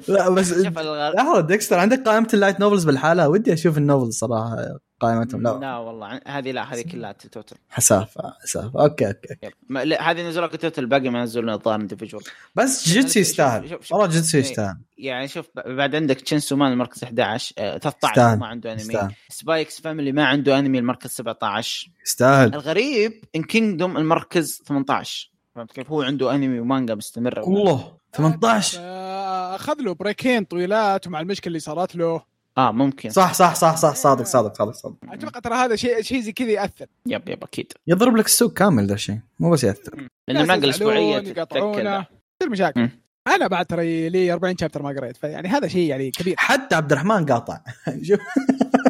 [0.07, 0.51] لا بس.
[0.51, 5.49] لحظه ديكستر عندك قائمة اللايت نوفلز بالحالة ودي أشوف النوفلز صراحة قائمتهم لا.
[5.61, 8.81] لا والله هذه لا هذه كلها total حسافة حسافة.
[8.83, 9.27] okay okay.
[9.69, 12.23] لا هذه نزلوا total الباقي ما نزلوا الظاهر individual
[12.55, 13.79] بس جيتسو يستاهل.
[13.91, 14.43] والله جيتسو إيه.
[14.43, 14.77] يستاهل.
[14.97, 18.39] يعني شوف بعد عندك Chainsaw Man المركز 11 آه، 13 يستاهل.
[18.39, 19.15] ما عنده أنمي.
[19.29, 22.53] Spy x Family ما عنده أنمي المركز 17 يستاهل.
[22.53, 27.49] الغريب إن Kingdom المركز 18 فهمت كيف؟ هو عنده أنمي ومانجا مستمرة.
[27.49, 32.32] والله 18 آه، أخذ له بريكين طويلات ومع المشكلة اللي صارت له.
[32.57, 33.09] آه ممكن.
[33.09, 34.95] صح صح صح صح صادق صادق صادق صادق.
[35.09, 36.85] أتوقع ترى هذا شيء شيء زي كذا يأثر.
[37.05, 37.73] yep yep أكيد.
[37.87, 40.07] يضرب لك السوق كامل ذا الشيء مو بس يأثر.
[40.27, 42.05] لأن المانجا الاسبوعيه تتذكر.
[42.39, 42.81] تصير مشاكل.
[42.81, 42.89] مم.
[43.27, 46.35] أنا بعد ترى لي 40 chapter ما قريت فيعني هذا شيء يعني كبير.
[46.37, 47.59] حتى عبد الرحمن قاطع.
[48.07, 48.19] شوف.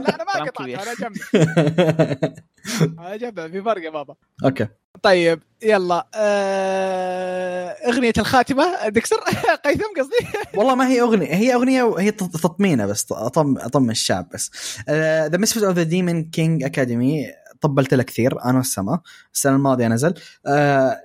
[0.01, 0.69] لا أنا ما قطعت.
[0.69, 1.15] أنا جنب
[2.99, 4.15] أنا جنب في فرق يا بابا.
[4.45, 4.67] okay.
[5.03, 6.07] طيب يلا.
[6.15, 7.67] آه...
[7.87, 9.15] أغنية الخاتمة دكسر
[9.65, 14.29] قيثم قصدي؟ والله ما هي أغنية هي أغنية وهي تط- تطمينة بس اطم أطم الشعب
[14.33, 14.51] بس.
[14.89, 17.25] The Misfit of the Demon King Academy
[17.61, 18.99] طبلت له كثير أنا والسما.
[19.33, 20.13] السنة الماضية نزل.
[20.47, 20.97] آه،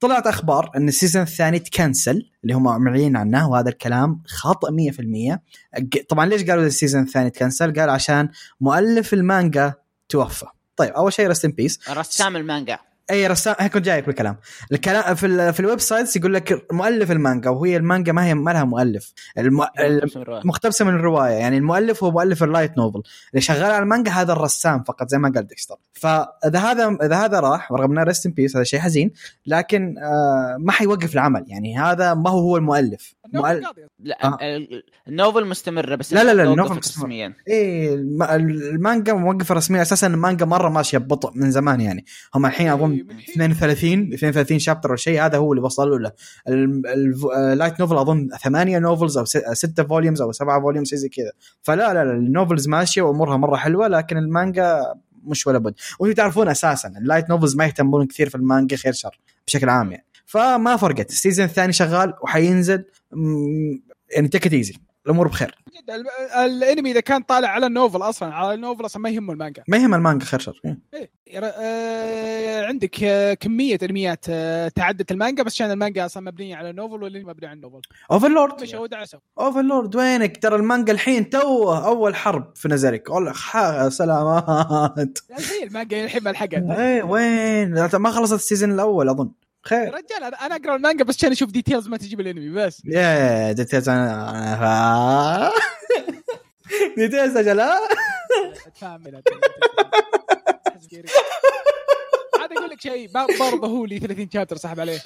[0.00, 5.38] طلعت أخبار إن ال season الثاني تكنسل اللي هم معلنين عنه وهذا الكلام خاطئ 100%
[5.78, 8.28] ج- طبعا ليش قالوا ال season الثاني تكنسل؟ قال عشان
[8.60, 9.74] مؤلف المانجا
[10.08, 10.46] توفى.
[10.76, 12.78] طيب أول شيء rest in peace رسام المانجا.
[13.10, 14.36] أي رسام هيك كنت جايك بالكلام.
[14.72, 18.50] الكلام في ال في ال websites يقول لك مؤلف المانجا وهي المانجا ما هي ما
[18.50, 19.12] لها مؤلف.
[19.38, 19.62] الم...
[19.62, 20.10] ال-
[20.44, 23.02] مقتبسة من الروايه يعني المؤلف هو مؤلف ال light novel.
[23.30, 25.76] اللي شغال على المانجا هذا الرسام فقط زي ما قال ديكستر.
[25.92, 29.10] فإذا هذا إذا هذا راح رغم إنه rest in peace هذا شيء حزين
[29.46, 31.44] لكن آه ما حيوقف العمل.
[31.48, 33.14] يعني هذا ما هو هو المؤلف.
[33.34, 33.66] مؤلف
[33.98, 34.38] لا آه.
[34.42, 37.04] ال- ال novel مستمرة بس لا، لا، لا، ال novel مستمر.
[37.04, 37.34] رسميا.
[37.48, 42.04] الم- المانجا موقفة رسميا أساسا المانجا مرة ماشيه ببطء من زمان يعني.
[42.34, 46.12] هم الحين أظن من حين- 32 32 chapter أو شيء هذا هو اللي وصلوا له.
[46.48, 51.08] ال light novel أظن ثمانية novels أو س- ستة volumes أو سبعة volumes شيء زي
[51.08, 51.32] كذا.
[51.62, 54.80] فلا لا لا ال novels ماشية وأمورها مرة حلوة لكن المانجا
[55.24, 55.74] مش ولا بد.
[56.00, 59.92] وأنتم تعرفون أساسا ال light novels ما يهتمون كثير في المانجا خير شر بشكل عام
[59.92, 60.06] يعني.
[60.30, 61.10] فما فرقت.
[61.10, 62.84] ال season الثاني شغال وحينزل.
[64.16, 64.74] يعني take easy
[65.06, 65.54] الأمور بخير.
[66.44, 69.62] الأنمي إذا كان طالع على ال novel أصلا على ال novel أصلا ما يهمه المانجا.
[69.68, 70.78] ما يهم المانجا خير شر إيه.
[70.94, 71.10] إيه.
[71.44, 76.75] آه، عندك آه، كمية أنميات آه، تعدت المانجا بس عشان المانجا أصلا مبنية على ال
[76.75, 77.80] novel والانمي مبني على ال novel.
[78.10, 79.20] Overlord مش هو دعسه.
[79.38, 85.18] Overlord وينك؟ ترى المانجا الحين توه أول حرب في نزلك والله خا- سلامات.
[85.30, 89.30] هي المانجا الحين ما لحقت إيه وين؟ ما خلصت ال season الأول أظن.
[89.64, 92.82] يا خير رجال أنا أقرأ المانجا بس عشان أشوف details ما تجيب الانمي بس.
[92.84, 95.52] يا details أنا
[96.96, 99.22] details أجل؟ اتفاهم منها
[102.40, 105.00] عاد أقول لك شيء برضه هو لي 30 chapter سحب عليه.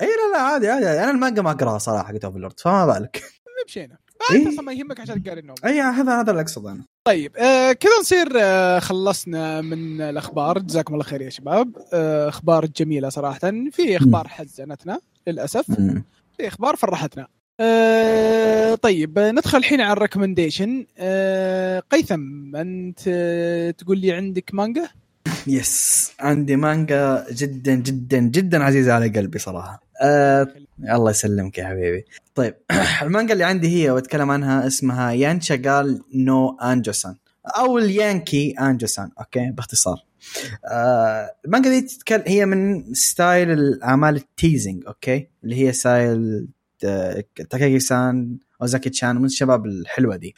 [0.00, 3.22] إي لا لا عادي عادي أنا المانجا ما أقرأها صراحة حقت Overlord فما بالك.
[3.66, 3.96] مشينا
[4.30, 4.36] إيه.
[4.36, 6.84] أنت أصلا ما يهمك عشان تقرا ال novel اي هذا هذا اللي أقصده أنا.
[7.04, 10.58] طيب آه كذا نصير آه خلصنا من الأخبار.
[10.58, 11.76] جزاكم الله خير يا شباب.
[11.92, 13.38] آه أخبار جميلة صراحة.
[13.72, 15.70] في أخبار حزنتنا للأسف.
[16.36, 17.26] في أخبار فرحتنا.
[17.60, 20.86] آه طيب ندخل الحين على ال recommendation.
[20.98, 24.88] آه قيثم أنت آه، تقول لي عندك مانجا؟
[25.46, 29.89] yes عندي مانجا جدا جدا جدا عزيزة على قلبي صراحة.
[30.00, 30.48] أه
[30.94, 32.04] الله يسلمك يا حبيبي.
[32.34, 32.54] طيب
[33.02, 37.16] المانجا اللي عندي هي واتكلم عنها اسمها Yancha Gal no Anjou-san
[37.46, 40.04] أو اليانكي Anjou-san okay باختصار.
[40.72, 46.48] آه المانجا دي تتكلم هي من style الأعمال ال teasing okay اللي هي style
[46.84, 50.34] آه، تاكاقي سان اوزاكي تشان من الشباب الحلوة دي.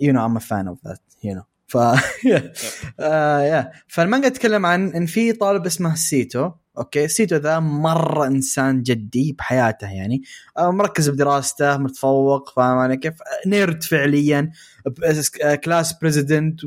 [0.00, 1.76] you know I'm fan of that you know ف
[3.00, 9.36] آه فالمانجا تتكلم عن إن في طالب اسمه سيتو okay سيتو ذا مرة إنسان جدي
[9.38, 10.22] بحياته يعني.
[10.58, 13.14] آه مركز بدراسته متفوق فاهم علي كيف؟
[13.46, 14.50] nerd فعليا
[15.42, 16.60] آه، class president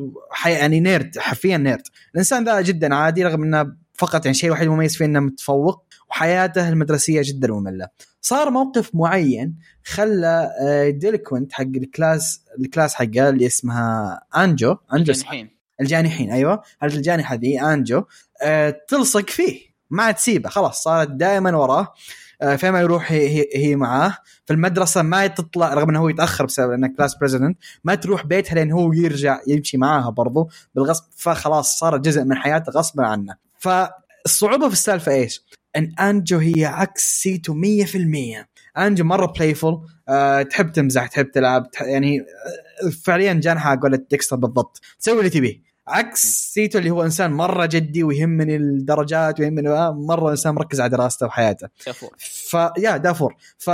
[0.45, 1.83] يعني nerd حرفيا nerd.
[2.13, 6.69] الإنسان ذا جدا عادي رغم إنه فقط يعني الشيء الوحيد المميز فيه إنه متفوق وحياته
[6.69, 7.87] المدرسية جدا مملة.
[8.21, 14.75] صار موقف معين خلى آه، delinquent حق ال class ال class حقه اللي اسمها أنجو
[14.93, 15.49] أنجو اسمها الحين
[15.81, 16.61] الجانحين أيوه.
[16.83, 18.03] الجانحه ذي أنجو
[18.43, 19.74] آه تلصق فيه.
[19.89, 21.93] ما عاد تسيبه خلاص صارت دائما وراه.
[22.41, 24.17] آه فيما يروح هي, هي, معاه.
[24.45, 28.55] في المدرسة ما تطلع رغم إنه هو يتأخر بسبب انه class president ما تروح بيتها
[28.55, 31.03] لين هو يرجع يمشي معاها برضو بالغصب.
[31.17, 33.35] فخلاص صار جزء من حياته غصبا عنه.
[33.59, 35.45] فالصعوبة في السالفة إيش؟
[35.77, 38.45] إن أنجو هي عكس سيتو 100%
[38.77, 44.35] أنجو مرة playful أه تحب تمزح تحب تلعب تح يعني آه، فعليا جانحة قولة ديكستر
[44.35, 44.81] بالضبط.
[44.99, 45.74] تسوي اللي تبيه.
[45.87, 51.25] عكس سيتو اللي هو إنسان مرة جدي ويهمني الدرجات ويهمني مرة إنسان مركز على دراسته
[51.25, 51.67] وحياته.
[51.85, 53.35] كفو فيا دافور.
[53.57, 53.69] ف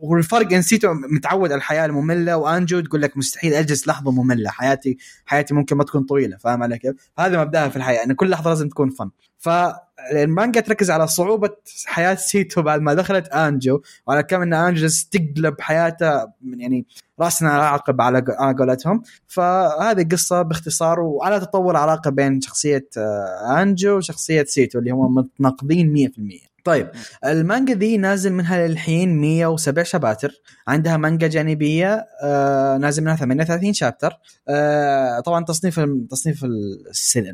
[0.00, 4.50] والفرق إن سيتو متعود على الحياة المملة وأنجو تقول لك مستحيل أجلس لحظة مملة.
[4.50, 4.96] حياتي
[5.26, 8.50] حياتي ممكن ما تكون طويلة فاهم علي كيف؟ هذا مبدأها في الحياة إن كل لحظة
[8.50, 11.50] لازم تكون fun فالمانجا تركز على صعوبة
[11.86, 16.86] حياة سيتو بعد ما دخلت أنجو وعلى كم أنجو جالس تقلب حياته يعني
[17.20, 18.24] راسا على عقب على
[18.58, 19.02] قولتهم.
[19.28, 26.10] فهذه القصة باختصار وعلى تطور علاقة بين شخصية آه، أنجو وشخصية سيتو اللي هم متناقضين
[26.42, 26.90] 100% طيب
[27.24, 30.32] المانجا ذي نازل منها للحين 107 chapter.
[30.68, 34.18] عندها مانجا جانبية آه نازل منها 38 chapter.
[34.48, 36.46] آه طبعا تصنيف تصنيف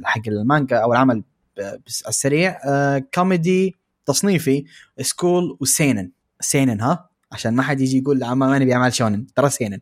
[0.05, 1.23] حق المانجا أو العمل
[1.87, 2.59] بس- السريع.
[2.65, 4.65] آه كوميدي تصنيفي
[5.01, 6.11] school و seinen.
[6.41, 9.27] seinen ها؟ عشان ما حد يجي يقول عم- ماني باعمال shounen.
[9.37, 9.79] ترى seinen.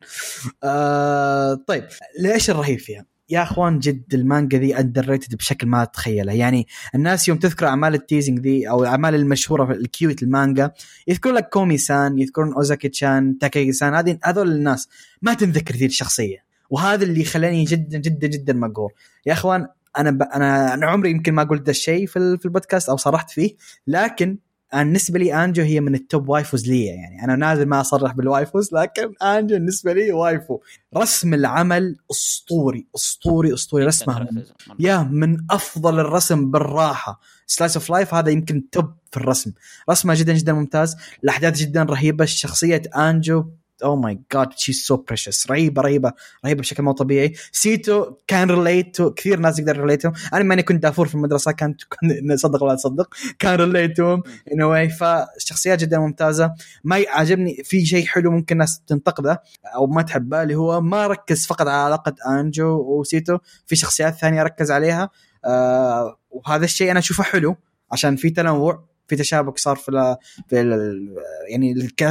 [0.65, 1.85] آه طيب.
[2.21, 7.39] ليش الرهيب فيها؟ يا أخوان جد المانجا ذي underrated بشكل ما تتخيله يعني الناس يوم
[7.39, 10.71] تذكر أعمال ال teasing ذي أو الأعمال المشهورة في ال cute المانجا
[11.09, 14.89] يذكرون لك كومي سان يذكرون اوزاكي تشان تاكاقي سان هذه هذول الناس
[15.23, 16.45] ما تنذكر ذي الشخصية.
[16.71, 18.93] وهذا اللي خلاني جدا جدا جدا مقهور.
[19.27, 19.67] يا أخوان
[19.99, 20.23] أنا ب...
[20.23, 23.57] أنا أنا عمري يمكن ما قلت ذا الشيء في ال- في البودكاست أو صرحت فيه
[23.87, 24.39] لكن
[24.75, 27.25] بالنسبة لي أنجو هي من ال top waifus لي يعني.
[27.25, 30.61] أنا نازل ما أصرح بال waifus لكن أنجو بالنسبة لي waifu
[30.97, 33.85] رسم العمل أسطوري أسطوري أسطوري.
[33.85, 34.29] رسمها
[34.79, 37.21] يا من أفضل الرسم بالراحة.
[37.47, 39.53] slice of life هذا يمكن top في الرسم.
[39.91, 40.97] رسمه جدا جدا ممتاز.
[41.25, 42.25] الأحداث جدا رهيبة.
[42.25, 43.45] شخصية أنجو
[43.83, 46.13] oh my god she so precious رهيبة رهيبة
[46.45, 47.35] رهيبة بشكل مو طبيعي.
[47.53, 51.81] سيتو كان relate كثير ناس يقدر relate أنا ماني كنت دافور في المدرسة كنت-
[52.35, 56.55] صدق ولا تصدق كان relate in way فالشخصيات جدا ممتازة.
[56.85, 59.43] ما عجبني في شيء حلو ممكن الناس تنتقده
[59.75, 62.67] أو ما تحبه اللي هو ما ركز فقط على علاقة انجو
[63.01, 65.11] وسيتو في شخصيات ثانية ركز عليها.
[65.45, 67.57] آه وهذا الشيء أنا أشوفه حلو
[67.93, 68.90] عشان في تنوع.
[69.11, 70.17] في تشابك صار في, ال
[70.49, 71.15] في ال
[71.49, 72.03] يعني الك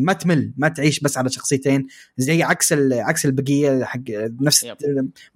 [0.00, 4.00] ما تمل ما تعيش بس على شخصيتين زي عكس عكس البقية حق
[4.40, 4.66] نفس.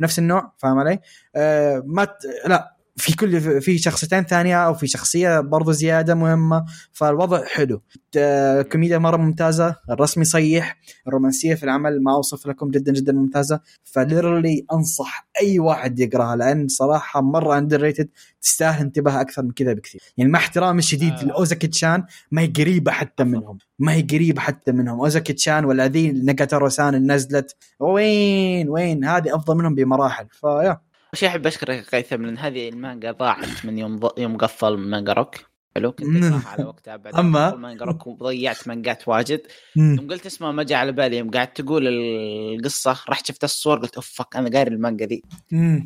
[0.00, 0.98] نفس النوع فاهم علي؟
[1.36, 2.16] آه ما ت...
[2.46, 7.82] لا في كل في شخصيتين ثانية أو في شخصية برضو زيادة مهمة فالوضع حلو.
[8.16, 13.60] آه، كوميديا مرة ممتازة الرسم يصيح الرومانسية في العمل ما أوصف لكم جدا جدا ممتازة.
[13.84, 18.08] ف ريلي أنصح أي واحد يقراها لأن صراحة مرة underrated
[18.42, 20.00] تستاهل انتباه أكثر من كذا بكثير.
[20.16, 21.24] يعني مع احترامي الشديد آه.
[21.24, 23.58] لأوزاكي تشان ما هي قريبة حتى منهم.
[23.78, 25.00] ما هي قريبة حتى منهم.
[25.00, 30.26] أوزاكي تشان ولا ذي ناكاتارو سان اللي نزلت وين وين؟ هذه أفضل منهم بمراحل.
[30.30, 30.80] فيا.
[31.14, 34.18] شيء أحب أشكرك قيثم لأن هذه المانجا ضاعت من يوم ض...
[34.18, 35.34] يوم قفل مانجا روك
[35.76, 36.24] حلو كنت.
[36.24, 37.14] اقراها على وقتها بعد
[37.50, 39.40] قفل مانجا روك وضيعت مانجات واجد.
[39.76, 43.94] يوم قلت اسمها ما جاء على بالي يوم قاعد تقول القصة رحت شفت الصور قلت
[43.94, 45.22] oh fuck أنا قاري المانجا ذي.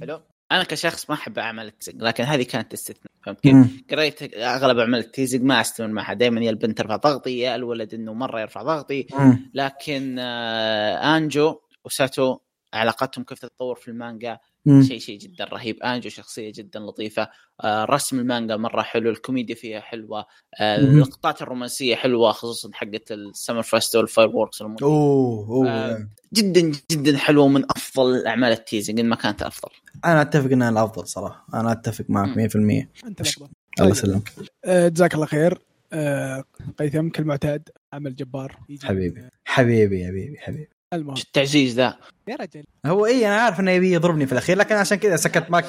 [0.01, 0.21] حلو
[0.53, 4.79] أنا كشخص ما أحب اعمال ال teasing لكن هذه كانت استثناء فهمت كيف؟ قريت أغلب
[4.79, 8.41] أعمال ال teasing ما أستمر معها دائما يا البنت ترفع ضغطي يا الولد إنه مرة
[8.41, 9.51] يرفع ضغطي مم.
[9.55, 12.39] لكن آه أنجو وساتو
[12.75, 14.39] علاقتهم كيف تتطور في المانجا.
[14.83, 15.83] شيء شيء جدا رهيب.
[15.83, 17.29] أنجو شخصية جدا لطيفة.
[17.61, 20.27] آه رسم المانجا مرة حلو الكوميديا فيها حلوة
[20.61, 20.77] آه.
[20.77, 25.69] اللقطات الرومانسية حلوة خصوصا حقت ال summer festival ال fireworks أوه أوه.
[25.71, 29.71] آه، جدا جدا حلوة من أفضل أعمال ال teasing ان ما كانت أفضل.
[30.05, 31.47] أنا أتفق إنها الأفضل صراحة.
[31.55, 33.49] أنا أتفق معك 100% الله أنت الافضل
[33.91, 34.33] يسلمك.
[34.65, 35.59] آه، جزاك الله خير.
[35.93, 36.45] آه،
[36.79, 38.59] قيثم كالمعتاد عمل جبار.
[38.83, 39.29] حبيبي.
[39.45, 40.78] حبيبي حبيبي حبيبي.
[40.95, 41.17] المهم.
[41.17, 41.97] شو التعزيز ذا.
[42.29, 42.65] يا رجل.
[42.87, 45.63] هو اي أنا عارف إنه يبي يضربني في الأخير لكن عشان كذا سكت ما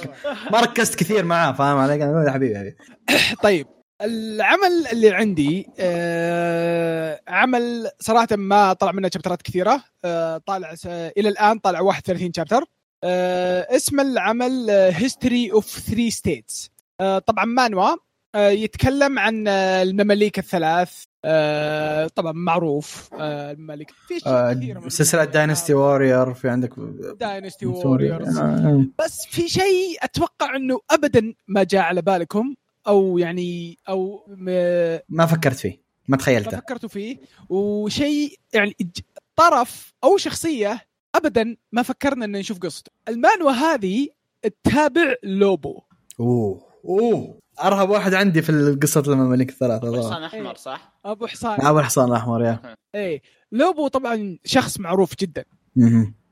[0.51, 2.75] ما ركزت كثير معاه فاهم علي؟ أنا أقول حبيبي حبيبي.
[3.43, 3.67] طيب
[4.01, 10.75] العمل اللي عندي آه عمل صراحة ما طلع منه شابترات كثيرة آه طالع.
[10.85, 12.63] إلى الآن طالع 31 chapter
[13.03, 17.95] آه اسم العمل History of Three States طبعا مانهوا
[18.35, 21.03] يتكلم عن آه، الممالك الثلاث.
[21.25, 23.91] آه طبعا معروف آه الممالك.
[24.07, 26.71] في أشياء كثيرة من سلسلة Dynasty Warrior في عندك
[27.19, 28.85] Dynasty Warriors آه.
[28.99, 32.55] بس في شيء أتوقع إنه ابدا ما جاء على بالكم
[32.87, 37.17] أو يعني أو م- ما فكرت فيه ما ما تخيلته فكرتوا فيه.
[37.49, 38.75] وشيء يعني
[39.35, 42.91] طرف أو شخصية ابدا ما فكرنا ان نشوف قصته.
[43.07, 44.07] المانوا هذه
[44.63, 45.81] تتابع لوبو.
[46.19, 46.68] أوه.
[46.85, 51.61] أوه أرهب واحد عندي في قصه المماليك الثلاثة حصان صراحة أحمر صح؟ أبو حصان.
[51.61, 52.75] أبو الحصان الاحمر يا.
[52.95, 55.45] إيه لوبو طبعا شخص معروف جدا.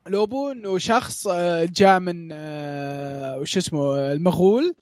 [0.09, 4.75] لوبو إنه شخص آه، جاء من آه، وش اسمه المغول.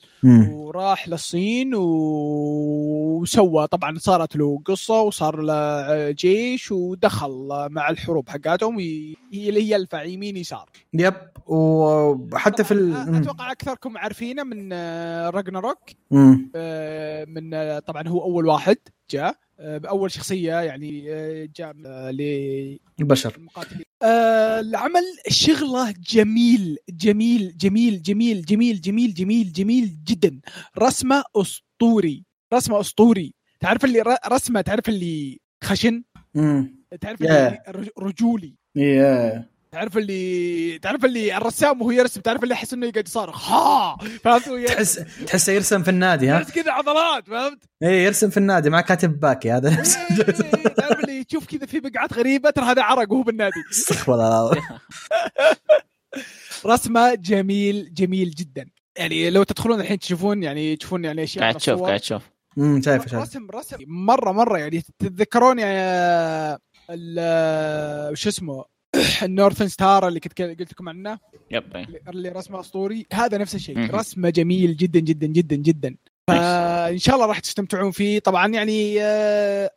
[0.51, 8.79] وراح للصين وسوى طبعا صارت له قصة وصار له جيش ودخل مع الحروب حقاتهم
[9.33, 10.69] اللي يلفع يمين يسار.
[10.93, 11.13] يب.
[11.47, 13.15] وحتى في ال...
[13.15, 14.73] أتوقع أكثركم عارفينه من
[15.29, 15.79] راجناروك.
[16.11, 18.77] من آه، طبعا هو أول واحد
[19.11, 23.39] جاء آه، بأول شخصية يعني آه، جاء آه، البشر.
[24.05, 30.39] آه، العمل شغلة جميل جميل جميل جميل جميل جميل جميل جميل جدا.
[30.79, 33.33] رسمة أسطوري رسمة أسطوري.
[33.59, 36.03] تعرف اللي رسمة تعرف اللي خشن.
[37.01, 37.25] تعرف Yeah.
[37.31, 38.55] اللي رج- رجولي.
[39.75, 43.51] تعرف اللي تعرف اللي الرسام وهو يرسم تعرف اللي يحس إنه يقعد يصارخ.
[43.51, 43.97] ها!
[44.23, 44.49] فهمت.
[44.67, 48.81] تحس تحسه يرسم في النادي ها؟ تحس كذا عضلات فهمت؟ اي يرسم في النادي مع
[48.81, 53.11] كاتب باكي هذا نفس إيه، تعرف اللي تشوف كذا في بقعات غريبة ترى هذا عرق
[53.11, 53.63] وهو بالنادي.
[53.71, 54.63] استغفر الله العظيم.
[56.65, 58.65] رسمة جميل جميل جدا.
[58.97, 61.81] يعني لو تدخلون الحين تشوفون يعني تشوفون يعني أشياء قاعد تشوف.
[61.81, 62.21] قاعد تشوف.
[62.57, 63.77] امم شايفه شايفه رسم رسم.
[63.87, 66.59] مرة مرة يعني تتذكرون يعني
[66.89, 68.74] ال- وش اسمه؟
[69.23, 71.19] ال Northern Star اللي كنت قلت لكم عنه.
[71.51, 71.85] yep إيه.
[72.07, 73.05] اللي رسمه أسطوري.
[73.13, 73.95] هذا نفس الشيء.
[73.95, 75.95] رسمة جميل جدا جدا جدا جدا.
[76.27, 78.19] فإن شاء الله راح تستمتعون فيه.
[78.19, 79.01] طبعا يعني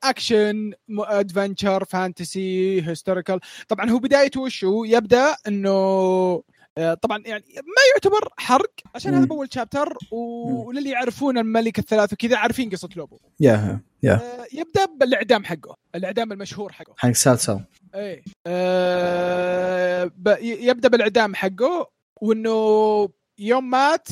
[0.05, 6.43] action adventure fantasy historical طبعا هو بدايته وشو يبدأ إنه
[6.79, 9.27] آه، طبعا يعني ما يعتبر حرق عشان هذا مم.
[9.29, 13.19] بأول chapter وللي يعرفون الممالك الثلاث وكذا عارفين قصة لوبو.
[13.41, 16.95] يا يا آه، يبدأ بالإعدام حقه الإعدام المشهور حقه.
[16.97, 17.59] حق سالسو
[17.99, 18.22] إيه.
[18.46, 21.90] آه يبدأ بالإعدام حقه
[22.20, 24.09] وإنه يوم مات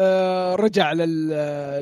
[0.00, 1.28] آه رجع لل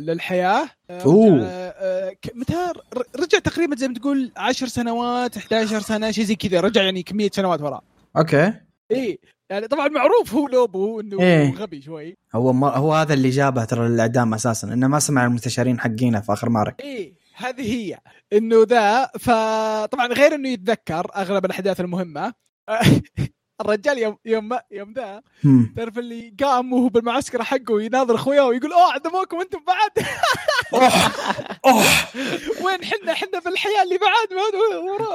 [0.07, 0.71] للحياة.
[0.91, 1.03] آه.
[1.05, 2.73] رجع آه متى؟
[3.19, 6.61] رجع تقريبا زي ما تقول 10 سنوات 11 سنة شيء زي كذا.
[6.61, 7.83] رجع يعني كميه سنوات وراء
[8.17, 8.53] أوكي.
[8.91, 9.19] إيه.
[9.51, 11.55] يعني طبعا معروف هو لوبو إنه إيه.
[11.55, 12.17] غبي شوي.
[12.35, 16.33] هو ما هو هذا اللي جابه ترى الاعدام أساسا إنه ما سمع المستشارين حقينه في
[16.33, 17.15] آخر معركه إيه.
[17.39, 17.99] هذه هي.
[18.33, 22.35] إنه ذا فطبعا غير إنه يتذكر أغلب الأحداث المهمة.
[23.61, 25.23] الرجال يوم يوم يوم ذا.
[25.77, 29.91] تعرف اللي قام وهو بالمعسكر حقه يناظر أخوياه ويقول أوه عدموكم أنتم بعد.
[32.65, 34.33] وين حنا حنا في الحياة اللي بعد؟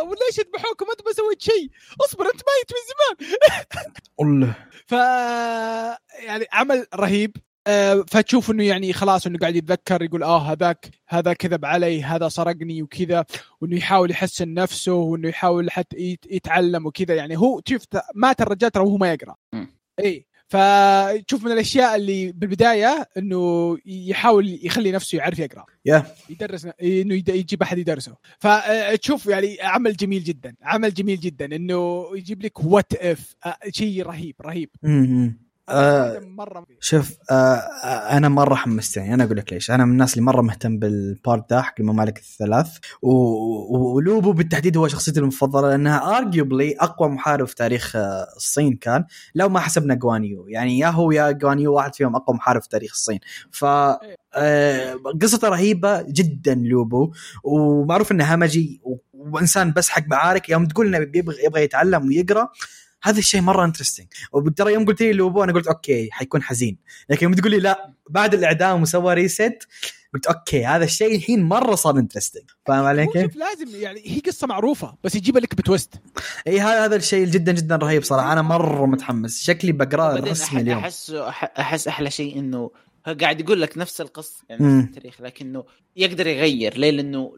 [0.07, 1.69] وليش يذبحوكم؟ انت ما سويت شيء.
[2.05, 4.53] اصبر أنت ميت من زمان.
[4.87, 4.91] ف
[6.23, 7.37] يعني عمل رهيب.
[8.07, 12.81] فتشوف إنه يعني خلاص إنه قاعد يتذكر يقول آه هذاك هذا كذب علي هذا سرقني
[12.83, 13.25] وكذا
[13.61, 17.15] وإنه يحاول يحسن نفسه وإنه يحاول حتى يت- يتعلم وكذا.
[17.15, 17.81] يعني هو شوف
[18.15, 19.35] مات الرجال ترى وهو ما يقرأ.
[19.99, 25.65] إي فتشوف من الأشياء اللي بالبداية إنه يحاول يخلي نفسه يعرف يقرأ.
[25.85, 26.05] yeah.
[26.29, 28.15] يدرس إنه يد- يجيب أحد يدرسه.
[28.39, 33.35] فتشوف يعني عمل جميل جدا عمل جميل جدا إنه يجيب لك what if
[33.71, 34.69] شيء رهيب رهيب.
[34.83, 35.43] مم.
[35.69, 37.55] آه، مرة شوف آه
[38.17, 39.13] أنا مرة حمستني.
[39.13, 39.71] أنا أقول لك ليش.
[39.71, 42.77] أنا من الناس اللي مرة مهتم بال part ده حق الممالك الثلاث.
[43.01, 49.05] ولوبو بالتحديد هو شخصيتي المفضلة لأنها arguably أقوى محارب في تاريخ آه، الصين كان
[49.35, 50.47] لو ما حسبنا جوانيو.
[50.47, 53.19] يعني يا هو يا جوانيو واحد فيهم أقوى محارب في تاريخ الصين.
[53.51, 53.65] ف
[54.35, 57.11] آه، قصته رهيبة جدا لوبو
[57.43, 58.81] ومعروف إنه همجي
[59.13, 60.49] وإنسان بس حق معارك.
[60.49, 61.11] يوم تقول إنه
[61.45, 62.49] يبغى يتعلم ويقرأ
[63.03, 66.77] هذا الشيء مرة interesting وترى يوم قلت لي لوبو أنا قلت okay حيكون حزين.
[67.09, 69.67] لكن يوم تقول لي لا بعد الإعدام وسوى reset
[70.13, 74.19] قلت okay هذا الشيء الحين مرة صار interesting فاهم علي كيف؟ شوف لازم يعني هي
[74.19, 75.93] قصة معروفة بس يجيبها لك ب twist
[76.47, 78.33] إي هذا هذا الشيء جدا جدا رهيب صراحة.
[78.33, 79.43] أنا مرة متحمس.
[79.43, 80.79] شكلي بقراه رسمي اليوم.
[80.79, 81.11] احس
[81.59, 82.71] أحس أحلى شيء إنه
[83.21, 84.65] قاعد يقول لك نفس القصة يعني.
[84.65, 87.33] نفس التاريخ لكنه يقدر يغير ليه لأنه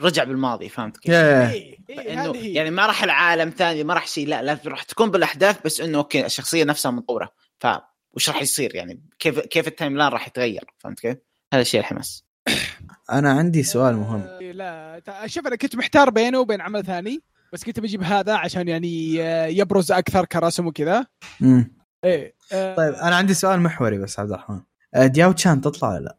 [0.00, 2.52] رجع بالماضي فهمت كيف؟ yeah إيه، إيه، هي.
[2.52, 5.98] يعني ما راح العالم ثاني ما راح شيء لا لا راح تكون بالأحداث بس إنه
[5.98, 7.66] okay الشخصية نفسها متطوره ف
[8.12, 11.16] وش راح يصير يعني كيف كيف ال timeline راح يتغير فهمت كيف؟
[11.52, 12.24] هذا الشيء الحماس
[13.12, 17.64] أنا عندي سؤال مهم آه، لا شوف أنا كنت محتار بينه وبين عمل ثاني بس
[17.64, 21.06] كنت بجيب هذا عشان يعني آه، يبرز أكثر كرسم وكذا
[21.40, 21.76] مم.
[22.04, 24.60] إيه آه، طيب أنا عندي سؤال محوري بس عبد الرحمن
[25.04, 26.16] دياو تشان تطلع ولا لا؟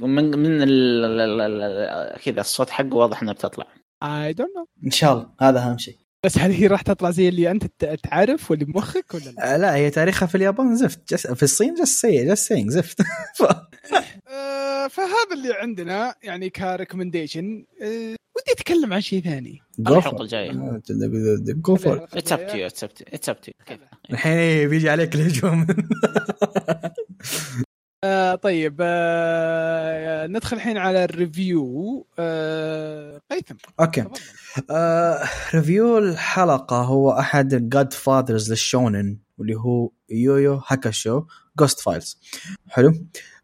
[0.00, 3.66] من من ال- ال- ال- ال- كذا الصوت حقه واضح انها بتطلع.
[4.02, 5.96] اي دونت نو إن شاء الله هذا أهم شيء.
[6.26, 7.64] بس هل هي راح تطلع زي اللي أنت
[8.02, 11.14] تعرف واللي بمخك ولا لا؟ آه، لا هي تاريخها في اليابان زفت.
[11.14, 13.02] جس في الصين جس سي جس سينج زفت.
[13.36, 13.42] ف-
[14.28, 17.64] آه، فهذا اللي عندنا يعني كريكومنديشن
[18.36, 19.58] ودي أتكلم عن شيء ثاني.
[19.80, 20.22] الحلقة.
[20.22, 20.80] الجاية.
[21.46, 23.52] جو فور اتس اب تو يو اتس اب تو اتس اب تو
[24.10, 25.66] الحين بيجي عليك الهجوم.
[28.04, 32.06] آه طيب آه ندخل الحين على ال review.
[32.18, 33.54] آه قيثم.
[33.80, 34.04] okay.
[34.70, 41.24] آه، review الحلقة هو أحد ال godfathers للشونن واللي هو يويو هاكاشو
[41.58, 42.18] Ghost Files
[42.68, 42.92] حلو.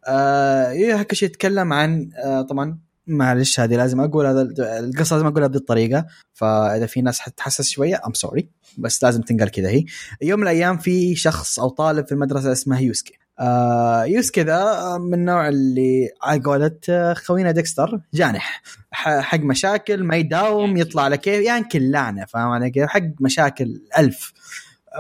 [0.09, 4.43] آه يويو هاكاشو يتكلم عن آه طبعا معلش هذه لازم أقول هذا
[4.79, 6.07] القصة لازم أقولها بهذه الطريقة.
[6.35, 8.49] فإذا في ناس حتتحسس شوية I'm sorry
[8.79, 9.85] بس لازم تنقل كذا هي.
[10.23, 13.19] يوم من الأيام في شخص أو طالب في المدرسة اسمه يوسكي.
[13.41, 18.63] آه يوسكي ذا من النوع اللي على قولة آه، خوينا ديكستر جانح.
[18.91, 24.33] حق مشاكل ما يداوم يطلع على كيف ينكل لعنة فاهم علي كيف؟ حق مشاكل ألف.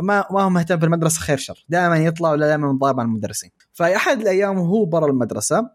[0.03, 1.65] ما ما هو مهتم في المدرسة خير شر.
[1.69, 3.51] دائما يطلع ولا دائما مضارب على المدرسين.
[3.73, 5.71] فأحد الأيام وهو برا المدرسة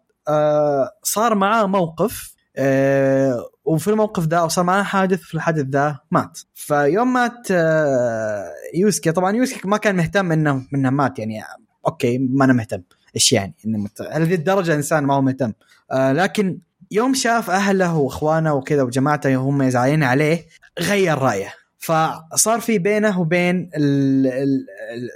[1.04, 6.40] صار معاه موقف آه وفي الموقف ذا وصار معاه حادث في الحادث ذا مات.
[6.54, 11.44] فيوم مات آه يوسكي طبعا يوسكي ما كان مهتم انه إنه مات يعني
[11.88, 12.82] okay ما أنا مهتم.
[13.16, 14.02] إيش يعني؟ مت...
[14.02, 15.54] هذه الدرجة إنسان ما هو مهتم.
[15.92, 16.60] آه لكن
[16.92, 20.46] يوم شاف أهله وأخوانه وكذا وجماعته هم زعلانين عليه
[20.80, 21.61] غير رأيه.
[21.82, 23.70] فصار في بينه وبين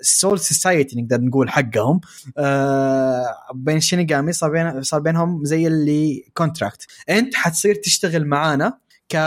[0.02, 2.02] ال Soul Society نقدر نقول حقهم.
[2.38, 8.78] آه بين الشينيغامي صار بين صار بينهم زي اللي contract أنت حتصير تشتغل معانا
[9.10, 9.18] ك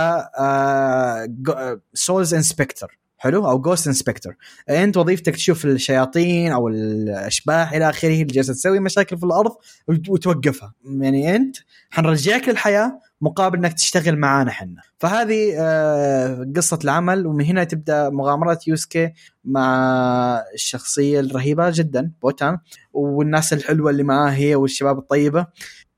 [1.95, 4.37] souls inspector حلو؟ أو ghost inspector
[4.71, 9.53] أنت وظيفتك تشوف الشياطين أو الأشباح إلى آخره اللي جالسة تسوي مشاكل في الأرض
[9.89, 10.75] وت- وتوقفها.
[11.01, 11.57] يعني أنت
[11.91, 18.69] حنرجعك للحياة مقابل إنك تشتغل معانا حنا فهذه آه، قصة العمل ومن هنا تبدأ مغامرات
[18.69, 19.13] يوسكي
[19.45, 22.59] مع الشخصية الرهيبة جدا بوتان
[22.93, 25.47] والناس الحلوة اللي معاه هي والشباب الطيبة.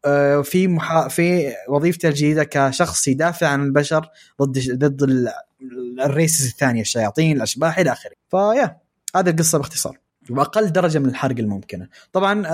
[0.04, 1.08] آه، في محا...
[1.08, 4.08] في وظيفته الجديدة كشخص يدافع عن البشر
[4.42, 5.28] ضد ضد ال-
[6.00, 8.12] ال races الثانية الشياطين الأشباح إلى آخره.
[8.30, 8.76] فيا
[9.16, 9.98] هذه القصة باختصار.
[10.30, 11.88] وأقل درجة من الحرق الممكنة.
[12.12, 12.50] طبعا آه.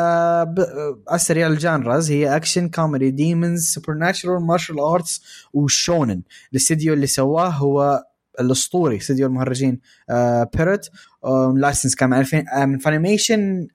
[0.58, 6.22] آه، على السريع ال genres هي action comedy demons supernatural martial arts وشونن.
[6.52, 8.04] الاستديو اللي سواه هو
[8.40, 9.80] الأسطوري استديو المهرجين
[10.56, 10.90] بييرو
[11.24, 13.68] آه license كان من 2000 آه من فانيميشن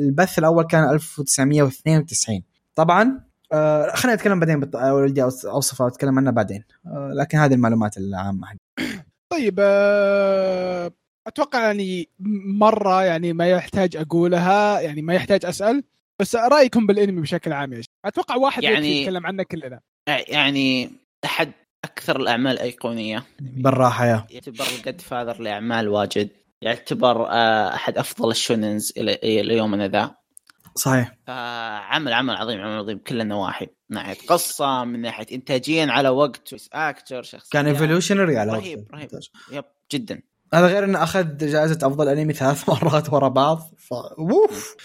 [0.00, 2.42] البث الأول كان 1992
[2.74, 3.20] طبعا
[3.52, 4.76] آه خلينا نتكلم بعدين بط...
[4.76, 6.64] ودي أوصفه واتكلم عنه بعدين.
[6.86, 8.48] آه لكن هذه المعلومات العامة
[9.32, 10.92] طيب آه،
[11.26, 12.08] أتوقع يعني
[12.58, 15.84] مرة يعني ما يحتاج أقولها يعني ما يحتاج أسأل
[16.18, 19.80] بس رأيكم بالأنمي بشكل عام يا شيخ؟ أتوقع واحد يعني- يتكلم عنه كلنا.
[20.06, 20.90] يعني
[21.24, 21.52] أحد
[21.84, 23.24] أكثر الأعمال الأيقونية.
[23.40, 24.26] بالراحة yeah.
[24.30, 26.28] يعتبر ال godfather لأعمال واجد.
[26.62, 30.14] يعتبر آه، أحد أفضل الشوننز إلى إلى يومنا ذا.
[30.74, 31.14] صحيح.
[31.26, 36.54] فعمل عمل عظيم عمل عظيم كل النواحي من ناحية قصة من ناحية انتاجيا على وقت
[36.72, 38.86] أكتر شخصيات كان evolutionary على رهيب.
[38.94, 39.08] رهيب.
[39.52, 40.22] yep جدا.
[40.54, 43.70] هذا غير إنه أخذ جائزة أفضل أنمي ثلاث مرات ورا بعض.
[43.78, 43.92] ف...
[43.94, 44.76] اوف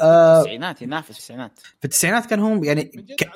[0.00, 1.58] آه التسعينات ينافس التسعينات.
[1.58, 3.30] في التسعينات كان هم يعني ك...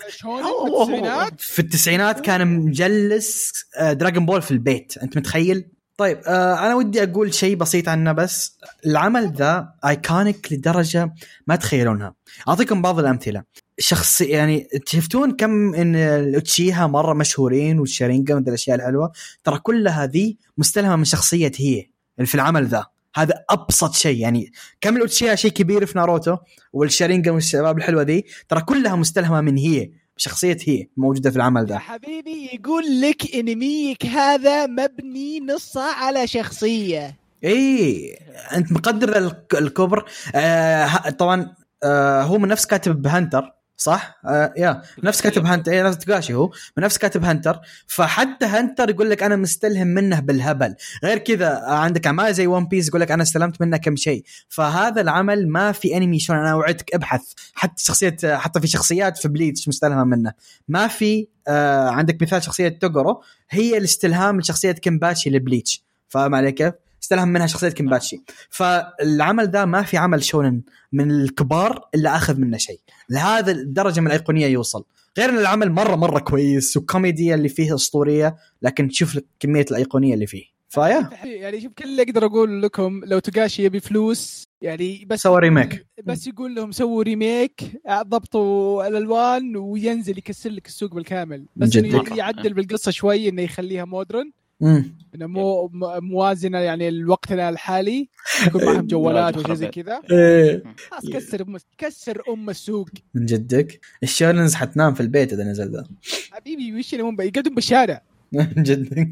[0.65, 4.99] بالتسعينات في التسعينات؟ كان مجلس آه دراغون بول في البيت.
[5.03, 8.59] أنت متخيل؟ طيب آه أنا ودي أقول شيء بسيط عنه بس.
[8.87, 11.15] العمل ذا iconic لدرجة
[11.47, 12.15] ما تخيلونها.
[12.49, 13.43] أعطيكم بعض الأمثلة.
[13.79, 19.13] شخص يعني شفتون كم إن الأوتشيها مرة مشهورين والشارينجان من الأشياء الحلوة؟
[19.45, 21.87] ترى كل هذه مستلهمة من شخصية هي
[22.19, 22.87] اللي في العمل ذا.
[23.15, 26.37] هذا أبسط شيء يعني كم الأوتشيها شيء كبير في ناروتو
[26.73, 31.79] والشارينجان والشباب الحلوة ذي ترى كلها مستلهمة من هي شخصية هي موجودة في العمل ذا.
[31.79, 37.17] حبيبي يقول لك انميك هذا مبني نصه على شخصية.
[37.45, 38.19] إي
[38.55, 40.05] أنت مقدر الك- الكبر.
[40.35, 41.55] آه طبعا
[41.85, 43.53] آه هو من نفس كاتب هانتر
[43.83, 44.83] صح؟ آه yeah.
[45.05, 45.73] نفس كاتب هانتر.
[45.73, 46.51] اي نفس توقاشي هو.
[46.79, 47.61] نفس كاتب هانتر.
[47.87, 50.75] فحتى هانتر يقول لك أنا مستلهم منه بالهبل.
[51.05, 54.25] غير كذا آه، عندك اعمال زي ون بيس يقول لك أنا استلهمت منه كم شيء.
[54.49, 56.39] فهذا العمل ما في انمي شلون.
[56.39, 57.23] أنا اوعدك أبحث.
[57.55, 60.33] حتى شخصية حتى في شخصيات في بليتش مستلهمه منه.
[60.69, 63.23] ما في آه عندك مثال شخصية توغورو.
[63.51, 65.85] هي الاستلهام لشخصية كينباتشي لبليتش.
[66.09, 66.73] فاهم علي كيف؟
[67.13, 68.23] استلهم منها شخصية كينباتشي.
[68.51, 72.81] فالعمل ذا ما في عمل شونن من الكبار إلا أخذ منه شيء.
[73.11, 74.85] لهذا الدرجة من الأيقونية يوصل.
[75.19, 80.27] غير إن العمل مرة مرة كويس وكوميديا اللي فيه أسطورية لكن تشوف كمية الأيقونية اللي
[80.27, 80.45] فيه.
[80.69, 81.11] ف yeah.
[81.25, 85.87] يعني شوف كل اللي أقدر أقول لكم لو توقاشي يبي فلوس يعني بس سوى remake.
[86.05, 91.47] بس يقول لهم سووا remake ضبطوا الألوان وينزل يكسر لك السوق بالكامل.
[91.57, 91.85] بس جد.
[91.85, 94.33] إنه يعدل بالقصة شوي إنه يخليها modern.
[94.63, 98.09] إنه مو موازنة يعني لوقتنا الحالي
[98.47, 100.01] يكون معهم جوالات وشيء زي كذا.
[100.11, 100.63] إيه.
[100.91, 102.89] خلاص كسر ام كسر أم السوق.
[103.15, 103.81] من جدك.
[104.03, 105.85] الشيرنز حتنام في البيت إذا نزل ذا.
[106.33, 108.03] حبيبي وش اللي مو يقعدون بالشارع.
[108.33, 109.09] من جدك.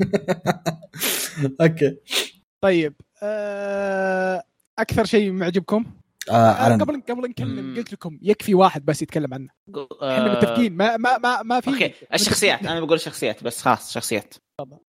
[1.61, 1.97] okay.
[2.61, 4.43] طيب آه،
[4.79, 5.85] أكثر شيء معجبكم؟
[6.31, 6.77] آه آه،.
[6.77, 7.77] قبل قبل نكلم مم.
[7.77, 9.49] قلت لكم يكفي واحد بس يتكلم عنه.
[10.03, 12.67] إحنا متفقين ما ما ما ما في okay الشخصيات.
[12.67, 14.35] أنا بقول شخصيات بس خلاص شخصيات.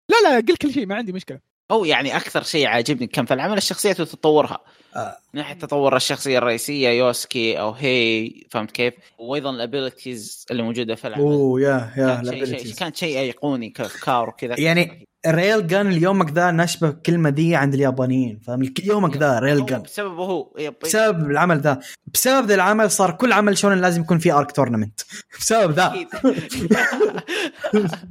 [0.10, 1.40] لا لا قل كل شيء ما عندي مشكلة.
[1.72, 4.60] أو يعني أكثر شيء عاجبني كان في العمل الشخصيات وتطورها.
[4.96, 5.18] آه.
[5.34, 10.96] من ناحية تطور الشخصية الرئيسية يوسكي أو هي فهمت كيف؟ وأيضا ال abilities اللي موجودة
[10.96, 11.24] في العمل.
[11.24, 14.60] أوه yeah yeah كانت شيء كانت شيء ايقوني كأفكار وكذا.
[14.60, 19.66] يعني ال Rei Gan ليومك ذا نشبه الكلمة دي عند اليابانيين فاهم؟ يومك ذا Rei
[19.66, 21.80] Gan بسببه هو yep بسبب العمل ذا.
[22.14, 25.02] بسبب ذا العمل صار كل عمل شونن لازم يكون فيه arc tournament
[25.40, 25.94] بسبب ذا.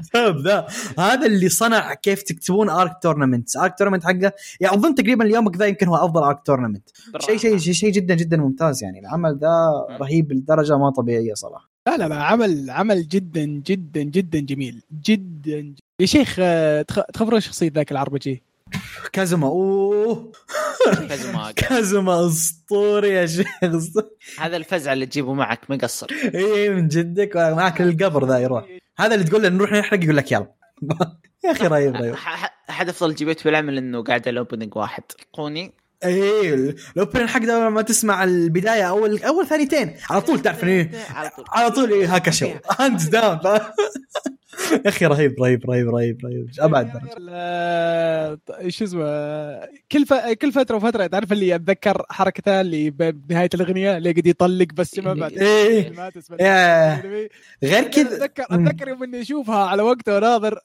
[0.00, 0.66] بسبب ذا.
[0.98, 5.66] هذا اللي صنع كيف تكتبون arc tournament arc tournament حقه يعني أظن تقريبا ليومك ذا
[5.66, 6.88] يمكن هو أفضل arc tournament
[7.18, 9.00] شيء شيء شيء شيء جدا جدا ممتاز يعني.
[9.00, 11.75] العمل ذا رهيب لدرجة ما طبيعية صراحة.
[11.86, 14.82] لا لا لا عمل عمل جدا جدا جدا جميل.
[15.04, 18.42] جدا ج- يا شيخ آه، تخ- تخبرون شخصية ذاك العربجي
[19.12, 20.32] كازوما أوه.
[21.08, 21.52] كازوما.
[21.56, 23.46] كازوما اسطوري يا شيخ.
[24.38, 26.06] هذا الفزع اللي تجيبه معك مقصر.
[26.34, 28.64] اي من جدك معك القبر ذا يروح.
[28.98, 30.46] هذا اللي تقول له نروح نحرق يقول لك يلا.
[31.44, 32.14] يا أخي رهيب رهيب.
[32.14, 35.02] ح- ح- احد أفضل جيبت في العمل إنه قاعد ال opening واحد.
[35.20, 35.72] ايقوني
[36.04, 39.94] إيه ال opening حق ده لما تسمع البداية أول أول ثانيتين.
[40.10, 41.44] على طول تعرف انه إيه، على طول.
[41.48, 42.48] على طول إيه هاكوشو.
[42.78, 43.38] hands down
[44.84, 46.48] يا أخي رهيب رهيب رهيب رهيب رهيب.
[46.58, 46.90] أبعد
[48.68, 49.04] شو اسمه
[49.92, 50.14] كل ف...
[50.14, 54.98] كل فترة وفترة تعرف اللي اتذكر حركته اللي ب- بنهاية الأغنية اللي قد يطلق بس
[54.98, 55.32] ما بعد.
[55.32, 55.92] إيه.
[56.40, 57.02] yeah.
[57.62, 58.16] غير كذا.
[58.16, 60.58] اتذكر أتذكر يوم إني أشوفها على وقته وناظر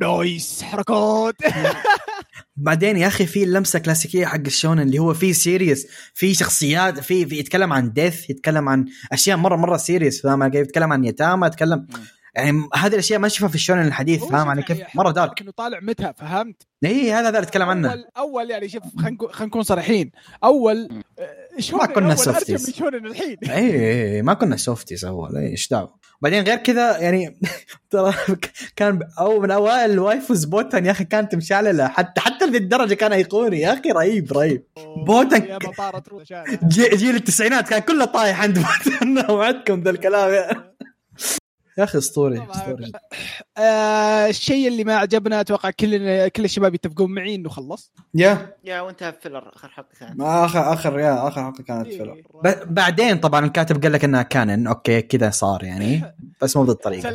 [0.00, 1.34] nice حركات.
[2.56, 7.26] بعدين يا أخي في اللمسه كلاسيكية حق الشونن اللي هو فيه serious في شخصيات في,
[7.26, 11.46] في يتكلم عن death يتكلم عن أشياء مرة مرة serious فاهم؟ كيف يتكلم عن يتامى
[11.46, 11.86] يتكلم
[12.34, 15.50] يعني هذه الأشياء ما نشوفها في الشونن الحديث فاهم؟ علي كيف يعني مرة dark انه
[15.50, 17.90] طالع متى فهمت؟ اي هذا هذا اللي اتكلم عنه.
[17.90, 20.10] اول أول يعني شوف خلينا نكون- خلينا نكون صريحين.
[20.44, 20.88] أول.
[21.18, 22.80] آه، ما كنا softies.
[22.82, 23.36] الحين.
[23.50, 25.36] اي إي، ما كنا softies أول.
[25.36, 27.40] اي إيش دعوة؟ بعدين غير كذا يعني
[27.90, 28.14] ترى
[28.76, 31.88] كان أو من أوائل ال waifus بوتن يا أخي كانت مشعللة.
[31.88, 34.62] حتى حتى لذي الدرجة كان ايقوني يا أخي رهيب رهيب.
[35.06, 35.58] بوتن
[36.96, 39.24] جيل التسعينات كان كله طايح عند بوتن.
[39.34, 40.30] وعدكم ذا الكلام.
[40.34, 40.50] يا
[41.78, 42.92] يا أخي أسطوري أسطوري.
[43.58, 47.92] آه، الشيء اللي ما عجبنا أتوقع كل كل الشباب يتفقون معي إنه خلص.
[48.14, 48.56] yeah.
[48.64, 50.18] yeah وانتهى filler آخر حلقة كانت.
[50.18, 51.98] ما آخر آخر يا آخر حلقة كانت إيه.
[51.98, 54.66] filler ب- بعدين طبعا الكاتب قال لك إنها canon.
[54.66, 57.10] okay كذا صار يعني بس مو بالطريقة.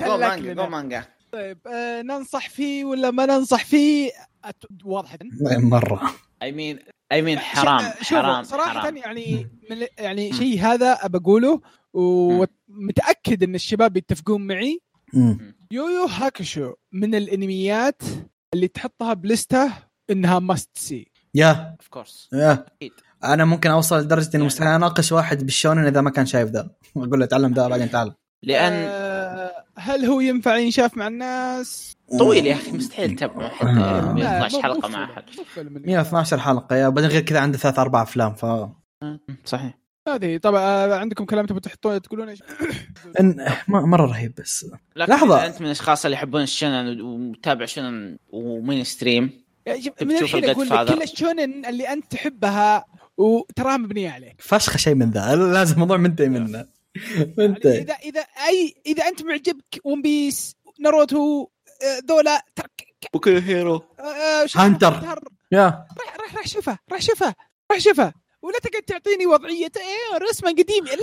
[0.00, 0.52] go manga.
[0.52, 1.04] go manga.
[1.32, 4.10] طيب آه، ننصح فيه ولا ما ننصح فيه؟
[4.44, 4.64] أت...
[4.84, 5.16] واضح.
[5.58, 6.00] مرة.
[6.42, 6.78] اي مين
[7.12, 8.96] اي مين حرام حرام صراحة حرام.
[8.96, 10.32] يعني من يعني.
[10.32, 11.60] شيء هذا ابى اقوله
[11.92, 14.80] ومتأكد إن الشباب يتفقون معي.
[15.70, 18.02] يويو هاكوشو من الأنميات
[18.54, 19.72] اللي تحطها بلستة
[20.10, 21.76] إنها must see yeah.
[21.80, 22.66] of course yeah.
[23.24, 26.70] أنا ممكن أوصل لدرجة إني يعني- مستحيل أناقش واحد بالشونن إذا ما كان شايف ذا.
[26.96, 28.14] أقول له تعلم ذا بعدين تعال.
[28.42, 34.12] لأن آه، هل هو ينفع ينشاف مع الناس؟ طويل يا أخي مستحيل تتابعه حتى آه.
[34.12, 37.58] 112 مو- حلقة مع أحد مو فيلم اللي- 112 حلقه yeah بعدين غير كذا عنده
[37.58, 38.46] ثلاث أربع أفلام ف
[39.44, 42.42] صحيح هذه طبعا آه، عندكم كلام تبغوا تحطون تقولون إيش؟
[43.20, 44.66] إن ما- مرة رهيب بس.
[44.96, 49.30] إذا أنت من الأشخاص اللي يحبون الشونن ومتابع شنن و mainstream
[50.02, 52.84] من الحين أقول لك؟ كل الشونن اللي أنت تحبها
[53.16, 56.66] وتراها مبنيه عليك فشخ شيء من ذا لازم الموضوع منتهي منه
[57.16, 61.48] يعني منتهي اذا إذا اي إذا أنت معجبك ون بيس ناروتو
[61.82, 63.82] آه، ذولا ترك بوكو هيرو.
[64.00, 64.92] آه، شو- هانتر.
[65.52, 65.86] yeah.
[65.98, 67.34] راح راح راح شوفها راح شوفها
[67.72, 70.84] راح شوفها ولا تقعد تعطيني وضعية إيه رسمه قديم.
[70.84, 70.98] لا يا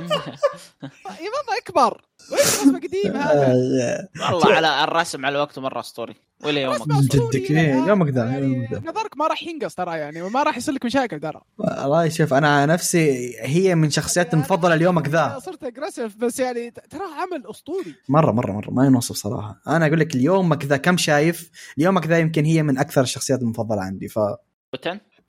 [0.00, 2.02] ماما اكبر.
[2.32, 6.14] وين رسمه قديم هذا آه، والله على الرسم على وقته مرة أسطوري.
[6.44, 6.88] وإلى يومك.
[6.88, 7.88] جدك، إيه، الآن.
[7.88, 8.78] يومك ذا، يعني ذا.
[8.78, 11.40] نظرك ما راح ينقص ترى يعني وما راح يصير لك مشاكل ترى.
[11.58, 15.38] والله شوف أنا نفسي هي من شخصياتي المفضلة ليومك ذا.
[15.44, 17.94] صرت aggressive بس يعني ترى عمل أسطوري.
[18.08, 18.70] مرة مرة مرة.
[18.70, 19.60] ما ينوصف صراحة.
[19.68, 23.82] أنا أقول لك ليومك ذا كم شايف؟ ليومك ذا يمكن هي من أكثر الشخصيات المفضلة
[23.82, 24.18] عندي ف؟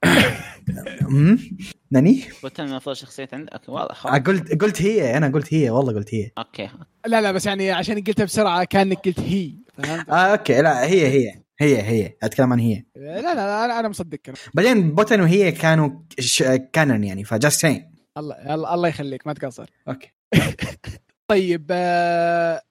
[1.92, 3.54] nani؟ بوتن من افضل شخصيات عندك.
[3.54, 4.20] okay واضح خلاص.
[4.20, 6.32] قلت قلت هي أنا قلت هي والله قلت هي.
[6.38, 6.70] okay.
[7.06, 11.08] لا لا بس يعني عشان قلتها بسرعة كأنك قلت هي فهمت؟ آه okay لا هي
[11.08, 12.14] هي هي هي.
[12.24, 12.84] أتكلم عن هي.
[12.96, 14.34] لا لا لا أنا أنا مصدقك.
[14.54, 15.90] بعدين بوتن وهي كانوا
[16.20, 16.44] ش...
[16.74, 19.70] canon يعني ف just saying الله الله الله يخليك ما تقصر.
[19.88, 20.12] okay.
[21.28, 22.62] طيب آه،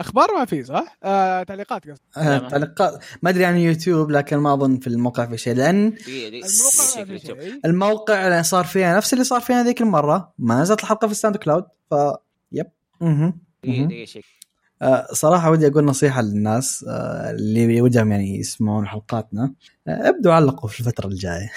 [0.00, 2.50] أخبار ما في صح؟ آه، تعليقات قصدي آه، تمام.
[2.50, 3.04] تعليقات.
[3.22, 5.54] ما أدري عن يوتيوب لكن ما أظن في الموقع في شيء.
[5.54, 7.18] لأن الموقع ما في.
[7.18, 7.60] شيء.
[7.64, 11.64] الموقع صار فيها نفس اللي صار فيها ذيك المرة ما نزلت الحلقة في ال SoundCloud
[11.90, 11.94] ف
[12.52, 12.66] yep.
[13.02, 13.34] أها
[14.82, 19.54] آه، صراحة ودي أقول نصيحة للناس آه، اللي ودهم يعني يسمعون حلقاتنا.
[19.88, 21.52] آه، ابدوا علقوا في الفترة الجاية.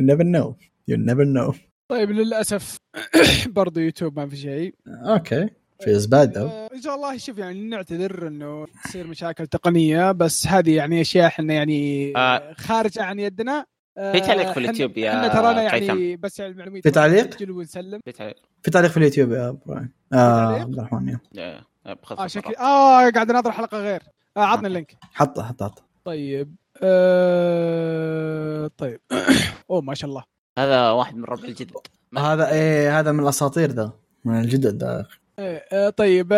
[0.00, 0.54] You never know.
[0.90, 1.56] You never know.
[1.88, 2.76] طيب للأسف
[3.56, 4.74] برضو يوتيوب ما في شيء.
[4.88, 5.48] okay.
[5.80, 6.08] في.
[6.14, 11.26] آه، إن شاء الله شوف يعني نعتذر إنه تصير مشاكل تقنية بس هذه يعني أشياء
[11.26, 12.52] إحنا يعني آه.
[12.52, 13.66] خارجه عن يدنا
[13.98, 16.16] آه، في تعليق في اليوتيوب يا إحنا ترانا يعني.
[16.16, 20.60] بس يعني المعلومات في تعليق؟ ونسلم في تعليق في تعليق في اليوتيوب يا إبراهيم آه؟
[20.60, 21.08] عبد الرحمن.
[21.08, 22.26] آه، آه، آه الصراحة.
[22.26, 24.02] شكلي آه قاعد اناظر حلقة غير
[24.36, 29.00] آه عطنا اللينك حطه حطه حطه طيب آه طيب
[29.70, 30.24] أوه ما شاء الله
[30.58, 31.76] هذا واحد من ربع الجدد
[32.18, 33.92] هذا إيه هذا من الأساطير ذا
[34.24, 35.06] من الجدد ذا
[35.38, 36.32] آه، آه، طيب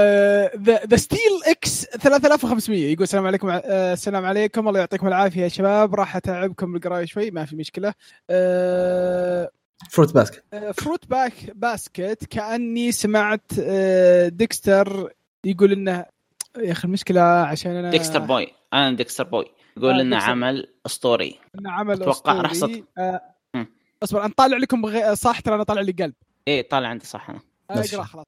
[0.86, 4.68] The Steel X 3500 يقول السلام عليكم آه، السلام عليكم.
[4.68, 5.94] الله يعطيكم العافية يا شباب.
[5.94, 7.94] راح أتعبكم بالقراية شوي ما في مشكلة.
[8.30, 9.50] آه،
[9.90, 10.44] Fruit Basket
[10.80, 15.12] Fruit Back Basket كأني سمعت آه، ديكستر
[15.44, 16.06] يقول إنه
[16.58, 18.46] يا أخي المشكلة عشان أنا ديكستر بوي.
[18.72, 19.44] أنا ديكستر بوي.
[19.76, 20.30] يقول آه، إنه ديكستر.
[20.30, 21.38] عمل أسطوري.
[21.58, 22.54] إنه عمل أتوقع راح.
[22.54, 22.84] صدق.
[22.98, 23.20] آه،.
[24.02, 25.16] أصبر أنا طالع لكم بغي...
[25.16, 26.14] صح ترى أنا طالع لي قلب.
[26.48, 27.40] إيه طالع عندي صح أنا.
[27.70, 27.94] بس.
[27.94, 28.26] اقرأ خلاص.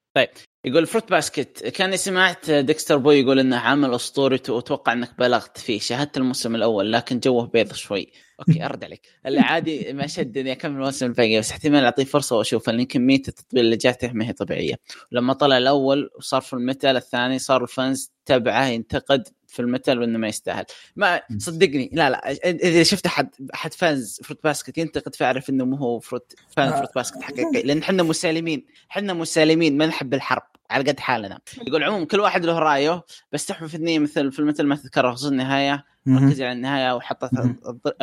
[0.65, 5.79] يقول Fruits Basket كاني سمعت ديكستر بوي يقول إنه عمل أسطوري واتوقع إنك بلغت فيه.
[5.79, 8.13] شاهدت الموسم الأول لكن جوه بيض شوي.
[8.41, 9.07] okay أرد عليك.
[9.27, 13.65] اللي عادي ما شدني أكمل الموسم الباقي بس احتمال أعطيه فرصة واشوف لأن كميه التطبيل
[13.65, 14.75] اللي جاته ما هي طبيعية.
[15.13, 20.65] لما طلع الأول وصار Fullmetal الثاني صار ال fans تبعه ينتقد Fullmetal وإنه ما يستاهل.
[20.97, 21.91] ما صدقني.
[21.93, 26.35] لا لا إذا شفت احد أحد fans Fruits Basket ينتقد فأعرف إنه مو هو Fruits
[26.57, 26.77] fan آه.
[26.77, 27.63] Fruits Basket حقيقي.
[27.63, 28.67] لأن إحنا مسالمين.
[28.91, 30.52] إحنا مسالمين ما نحب الحرب.
[30.73, 31.41] على قد حالنا.
[31.67, 33.03] يقول عموما كل واحد له رأيه
[33.33, 35.85] بس تحفه النيه مثل في المثل ما تذكرها خصوصا النهاية.
[36.09, 37.31] ركزي على النهاية وحطت.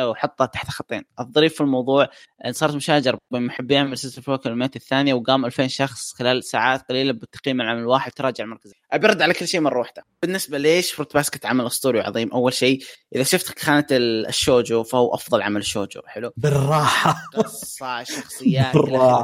[0.00, 2.08] وحطها تحت خطين الظريف في الموضوع
[2.46, 7.12] إن صارت مشاجرة بين محبي يعمل سلسلة Fullmetal الثانية وقام 2000 شخص خلال ساعات قليلة
[7.12, 11.14] بتقييم العمل الواحد تراجع المركز ابي ارد على كل شيء مره واحدة بالنسبة ليش Fruits
[11.14, 12.82] Basket عمل أسطوري وعظيم؟ أول شيء
[13.14, 17.16] إذا شفت خانة ال- الشوجو فهو أفضل عمل شوجو حلو؟ بالراحة.
[17.36, 18.74] قصة شخصيات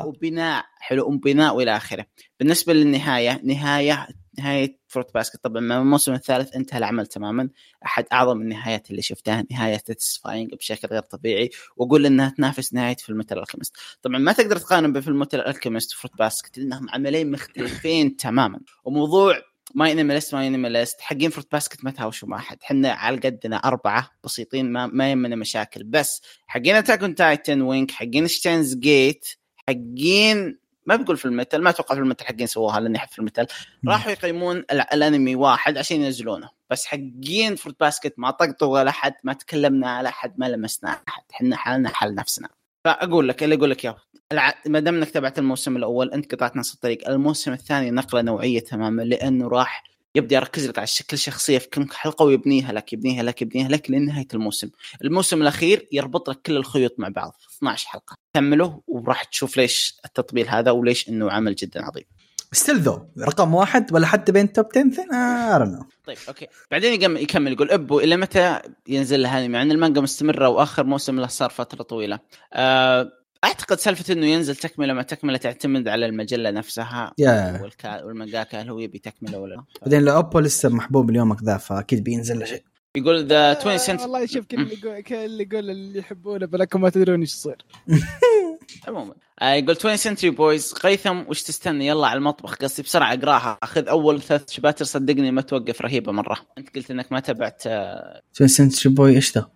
[0.06, 2.06] وبناء حلو وبناء وإلى آخره.
[2.40, 4.08] بالنسبة للنهاية نهاية
[4.38, 7.48] نهاية Fruits Basket طبعا الموسم الثالث انتهى العمل تماما.
[7.84, 11.50] أحد أعظم النهايات اللي شفتها نهاية satisfying بشكل غير طبيعي.
[11.76, 15.92] وأقول إنها تنافس نهاية فيلم Metal Alchemist طبعا ما تقدر تقارن بين فيلم Metal Alchemist
[15.92, 18.60] و Fruits Basket لأنهم عملين مختلفين تماما.
[18.84, 19.42] وموضوع
[19.74, 22.58] ما ينملست ما ينملست حقين Fruits Basket ما تهاوشوا مع أحد.
[22.64, 25.84] إحنا على قدنا أربعة بسيطين ما, ما يمنا مشاكل.
[25.84, 29.26] بس حقين Attack Titan وينك حقين Steins;Gate
[29.68, 33.46] حقين ما بقول Fullmetal ما أتوقع Fullmetal حقين سووها لأني أحب Fullmetal
[33.88, 36.48] راحوا يقيمون ال- الأنمي واحد عشان ينزلونه.
[36.70, 41.22] بس حقين Fruits Basket ما طقطوا ولا احد ما تكلمنا على احد ما لمسنا احد
[41.34, 42.48] إحنا حالنا حال نفسنا.
[42.84, 43.96] فأقول لك اللي أقول لك
[44.32, 44.54] الع...
[44.66, 47.08] ما دام إنك تابعت الموسم الأول أنت قطعت نص الطريق.
[47.08, 49.84] الموسم الثاني نقلة نوعية تماما لأنه راح
[50.16, 53.90] يبدأ يركز لك على كل شخصية في كل حلقة ويبنيها لك يبنيها لك يبنيها لك
[53.90, 54.70] لنهاية الموسم.
[55.04, 58.16] الموسم الأخير يربط لك كل الخيوط مع بعض 12 حلقة.
[58.34, 62.04] كمله وراح تشوف ليش التطبيل هذا وليش إنه عمل جدا عظيم.
[62.52, 66.46] still though رقم واحد ولا حتى بين top 10 then آه طيب okay.
[66.70, 71.20] بعدين يكمل, يقول أبو إلى متى ينزل له انمي مع إن المانجا مستمرة وآخر موسم
[71.20, 72.18] له صار فترة طويلة.
[72.52, 73.12] أه
[73.44, 77.60] أعتقد سالفة إنه ينزل تكملة ما تكمله تعتمد على المجلة نفسها يا.
[77.62, 79.64] والكا والمانجاكا هل هو يبي تكملة ولا لا.
[79.82, 82.62] بعدين لو أوبو لسه محبوب اليومك ذا فأكيد بينزل له شيء.
[82.96, 86.80] يقول ذا 20 سنت والله شوف كل اللي يقول كل اللي يقول اللي يحبونه بلكم
[86.80, 87.56] ما تدرون إيش يصير.
[88.88, 89.14] عموما.
[89.42, 93.58] آه يقول 20 سنتري بويز قيثم وش تستنى؟ يلا على المطبخ قصدي بسرعة أقراها.
[93.62, 96.36] أخذ أول ثلاث شباتر صدقني ما توقف رهيبة مرة.
[96.58, 99.46] أنت قلت إنك ما تابعت آه توين سنتري بوي إيش ذا؟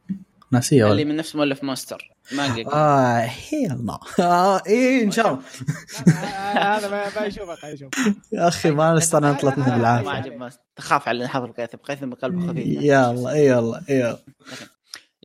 [0.52, 2.10] ناسيه اللي من نفس مؤلف ماستر.
[2.32, 5.42] مانجا آه هيل نو آه إيه إن شاء الله.
[6.52, 7.90] هذا ما ما يشوفه ما يشوف
[8.32, 10.10] يا أخي ما نستطيع نطلع منها ما بالعافية.
[10.10, 12.82] عجب ما تخاف على حظر قيثم قيثم بقلبه خفيف.
[12.82, 14.18] يا الله اي والله اي والله.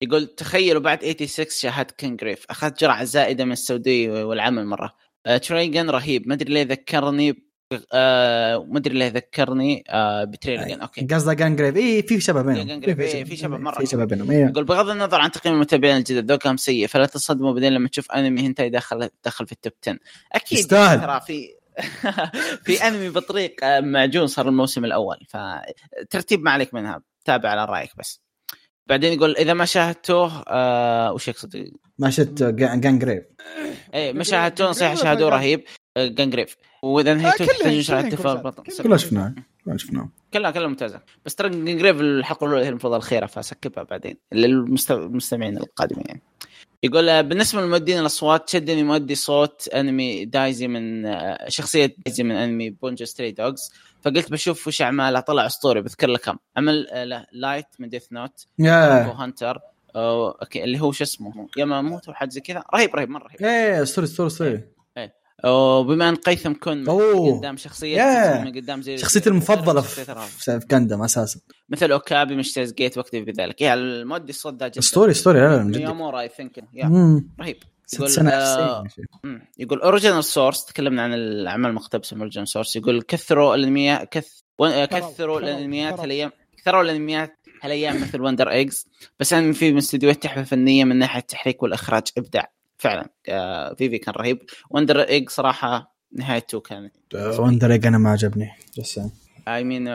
[0.01, 4.93] يقول تخيلوا بعد 86 شاهدت Gungrave أخذت جرعة زائدة من السوداوية والعمل مرة.
[5.25, 6.27] آه Trigun رهيب.
[6.27, 7.45] ما أدري ليه ذكرني
[7.93, 11.01] آه ما أدري ليه ذكرني آه ب Trigun okay.
[11.05, 11.75] قصده Gungrave.
[11.77, 12.81] اي في شبه بينهم.
[12.83, 13.75] إيه، في شبه مرة.
[13.79, 17.53] في شبه بينهم اي يقول بغض النظر عن تقييم المتابعين الجدد ذوقهم سيء فلا تصدموا
[17.53, 19.97] بعدين لما تشوف أنمي هنتاي دخل دخل في ال top 10
[20.33, 21.01] أكيد يستاهل.
[21.01, 21.47] ترى في
[22.65, 25.17] في أنمي بطريق آه، معجون صار الموسم الأول.
[25.29, 27.01] فترتيب ما عليك منها.
[27.25, 28.21] تابع على رأيك بس.
[28.87, 33.23] بعدين يقول إذا ما شاهدتوه آه وش يقصد؟ ما شفت جان جريف.
[33.93, 35.63] إيه ما شاهدتوه نصيحة شاهدوه رهيب.
[35.97, 36.55] آه، جانجريف
[36.85, 40.67] وإذا انهيتوه كلها- تحتاجون شرح كلها التفاعل كلها بطل كلها شفناه كلها شفناه كلها كلها
[40.67, 41.01] ممتازة.
[41.25, 46.03] بس ترى جانجريف الحلقة الاولى هي المفروض الخيره فسكبها بعدين للمستمعين القادمين.
[46.07, 46.21] يعني
[46.83, 52.31] يقول آه، بالنسبة للمؤدين الأصوات شدني مؤدي صوت أنمي دايزي من آه، شخصية دايزي من
[52.35, 53.71] أنمي بونجو ستري دوجز.
[54.01, 56.87] فقلت بشوف وش اعماله طلع أسطوري بذكر لك كم عمل
[57.31, 59.59] لايت من ديث نوت يا هانتر
[59.95, 62.63] أوكي اللي هو شو اسمه ياماموتو حاجة زي كذا.
[62.73, 63.41] رهيب رهيب مرة رهيب.
[63.43, 64.61] إيه ستوري ستوري ستوري
[65.43, 66.85] وبما أن قيثم كن.
[67.37, 70.05] قدام شخصية قدام زي شخصيتي المفضلة في.
[70.37, 71.39] في جندم أساسا.
[71.69, 73.61] مثل أوكابي مش ستيز جيت واكتب بذلك.
[73.61, 74.81] يا المؤدي الصوت ده جدا.
[74.81, 75.81] ستوري ستوري لا لا من جد.
[75.81, 76.63] اي ثينك.
[77.39, 77.57] رهيب.
[77.93, 78.83] يقول سنة آه،.
[79.57, 84.27] يقول original source تكلمنا عن الأعمال المقتبسة من original source يقول كثروا الانميات كث...
[84.61, 85.99] آه، كثروا الأنميات.
[85.99, 88.87] هالايام كثروا الأنميات هالأيام مثل Wonder Eggs
[89.19, 92.54] بس انمي فيه من استديوهات تحفة فنية من ناحية التحريك والإخراج إبداع.
[92.77, 93.09] فعلا.
[93.29, 94.41] آه، Vivy كان رهيب.
[94.69, 98.51] Wonder Egg صراحة نهايته كان آه، Wonder Egg أنا ما عجبني.
[98.79, 98.99] بس
[99.47, 99.87] اي مين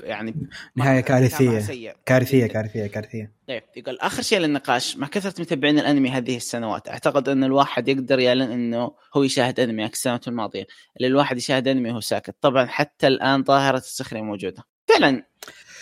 [0.00, 0.34] يعني
[0.76, 1.94] نهاية كارثية.
[2.06, 3.32] كارثية كارثية كارثية.
[3.48, 8.18] طيب يقول آخر شيء للنقاش مع كثره متابعين الأنمي هذه السنوات؟ أعتقد أن الواحد يقدر
[8.18, 10.66] يعلن أنه هو يشاهد أنمي أكثر السنوات الماضية.
[10.96, 12.36] اللي الواحد يشاهد أنمي وهو ساكت.
[12.40, 14.62] طبعا حتى الآن ظاهرة السخرية موجودة.
[14.88, 15.26] فعلا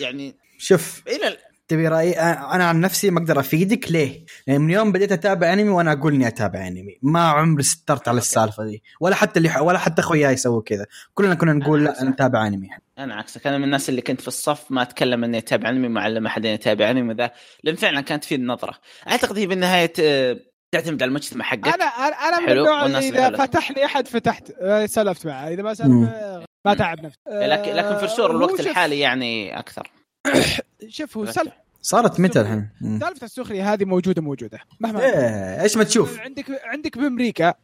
[0.01, 1.03] يعني شوف.
[1.09, 1.39] إلى ال-
[1.69, 3.93] تبي رايي أنا عن نفسي ما أقدر أفيدك.
[3.93, 6.99] ليه؟ لأن من يوم بديت أتابع أنمي وأنا أقول إني أتابع أنمي.
[7.03, 10.87] ما عمري سترت على السالفة دي ولا حتى اللي ولا حتى اخوياي يسووا كذا.
[11.15, 12.69] كلنا كنا نقول لا نتابع أنمي.
[12.99, 13.47] أنا عكسك.
[13.47, 16.47] أنا من الناس اللي كنت في الصف ما أتكلم إني أتابع أنمي ما علم أحد
[16.47, 17.31] إني أتابع أنمي ذا
[17.65, 18.75] لأن فعلا كانت في النظرة.
[19.09, 20.37] أعتقد هي بالنهاية آه،
[20.73, 21.69] تعتمد على المجتمع حقك.
[21.69, 23.37] أنا أنا أنا من النوع اللي إذا حلو.
[23.37, 24.51] فتحني أحد فتحت.
[24.61, 25.49] آه، سلفت معه.
[25.49, 26.05] إذا ما سلف مم.
[26.05, 27.19] آه، ما تعب نفسي.
[27.29, 29.91] لكن لكن في الوقت الحالي يعني أكثر.
[30.89, 31.53] شوف هو سلف
[31.83, 32.69] صارت متى الحين؟
[33.01, 37.55] سالفة السخرية هذه موجودة موجودة مهما إيه إيش ما تشوف؟ عندك عندك بأمريكا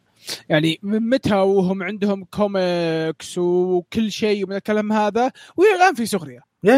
[0.49, 6.39] يعني من متى وهم عندهم كوميكس وكل شيء ومن الكلام هذا وإلى الآن في سخرية
[6.63, 6.73] يا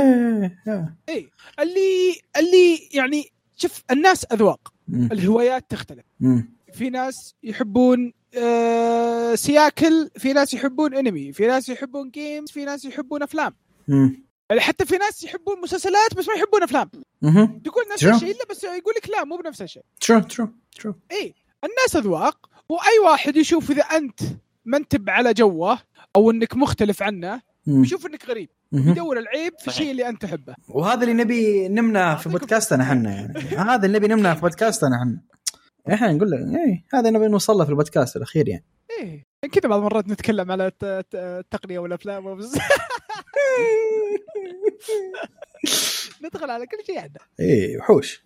[0.67, 1.29] يا اي
[1.59, 4.73] اللي اللي يعني شوف الناس أذواق.
[4.89, 6.05] الهوايات تختلف.
[6.73, 12.85] في ناس يحبون آه سياكل في ناس يحبون أنمي في ناس يحبون games في ناس
[12.85, 13.53] يحبون أفلام
[14.59, 16.89] حتى في ناس يحبون مسلسلات بس ما يحبون أفلام.
[17.63, 19.83] تقول نفس؟ الشيء لا بس يقول لك لا مو بنفس الشيء.
[20.01, 20.47] true true
[20.79, 21.33] true اي
[21.63, 24.19] الناس أذواق وأي واحد يشوف إذا أنت
[24.65, 25.79] ما انت على جوه
[26.15, 27.41] أو إنك مختلف عنه.
[27.67, 28.49] يشوف إنك غريب.
[28.71, 29.67] يدور العيب في.
[29.67, 30.55] الشيء اللي أنت تحبه.
[30.69, 33.39] وهذا اللي نبي نمنع في بودكاستنا إحنا يعني.
[33.39, 35.21] هذا اللي نبي نمنع في بودكاستنا إحنا.
[35.93, 38.65] إحنا نقول لك إيه هذا نبي نوصل له في البودكاست الأخير يعني.
[38.99, 39.23] إيه.
[39.51, 42.25] كذا بعض المرات نتكلم على الت- الت- التقنية والأفلام
[46.23, 47.23] ندخل على كل شيء عندنا.
[47.39, 48.23] إيه وحوش.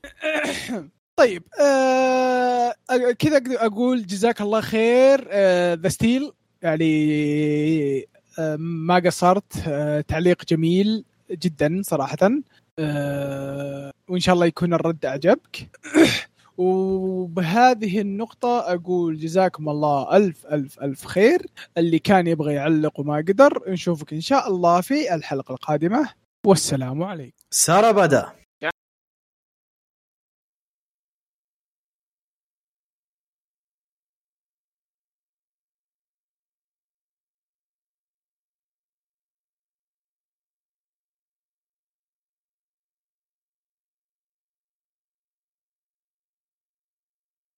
[1.18, 2.74] طيب آه
[3.20, 5.28] كذا أقدر أقول جزاك الله خير
[5.74, 6.32] ذا ستيل
[6.62, 8.08] يعني
[8.40, 12.32] آه ما قصرت آه تعليق جميل جدا صراحة.
[12.80, 15.58] آه وإن شاء الله يكون الرد أعجبك.
[16.58, 21.42] وبهذه النقطة أقول جزاكم الله ألف ألف ألف خير.
[21.78, 26.10] اللي كان يبغى يعلق وما قدر نشوفك إن شاء الله في الحلقة القادمة.
[26.46, 27.38] والسلام عليكم.
[27.52, 28.47] سارة بدا.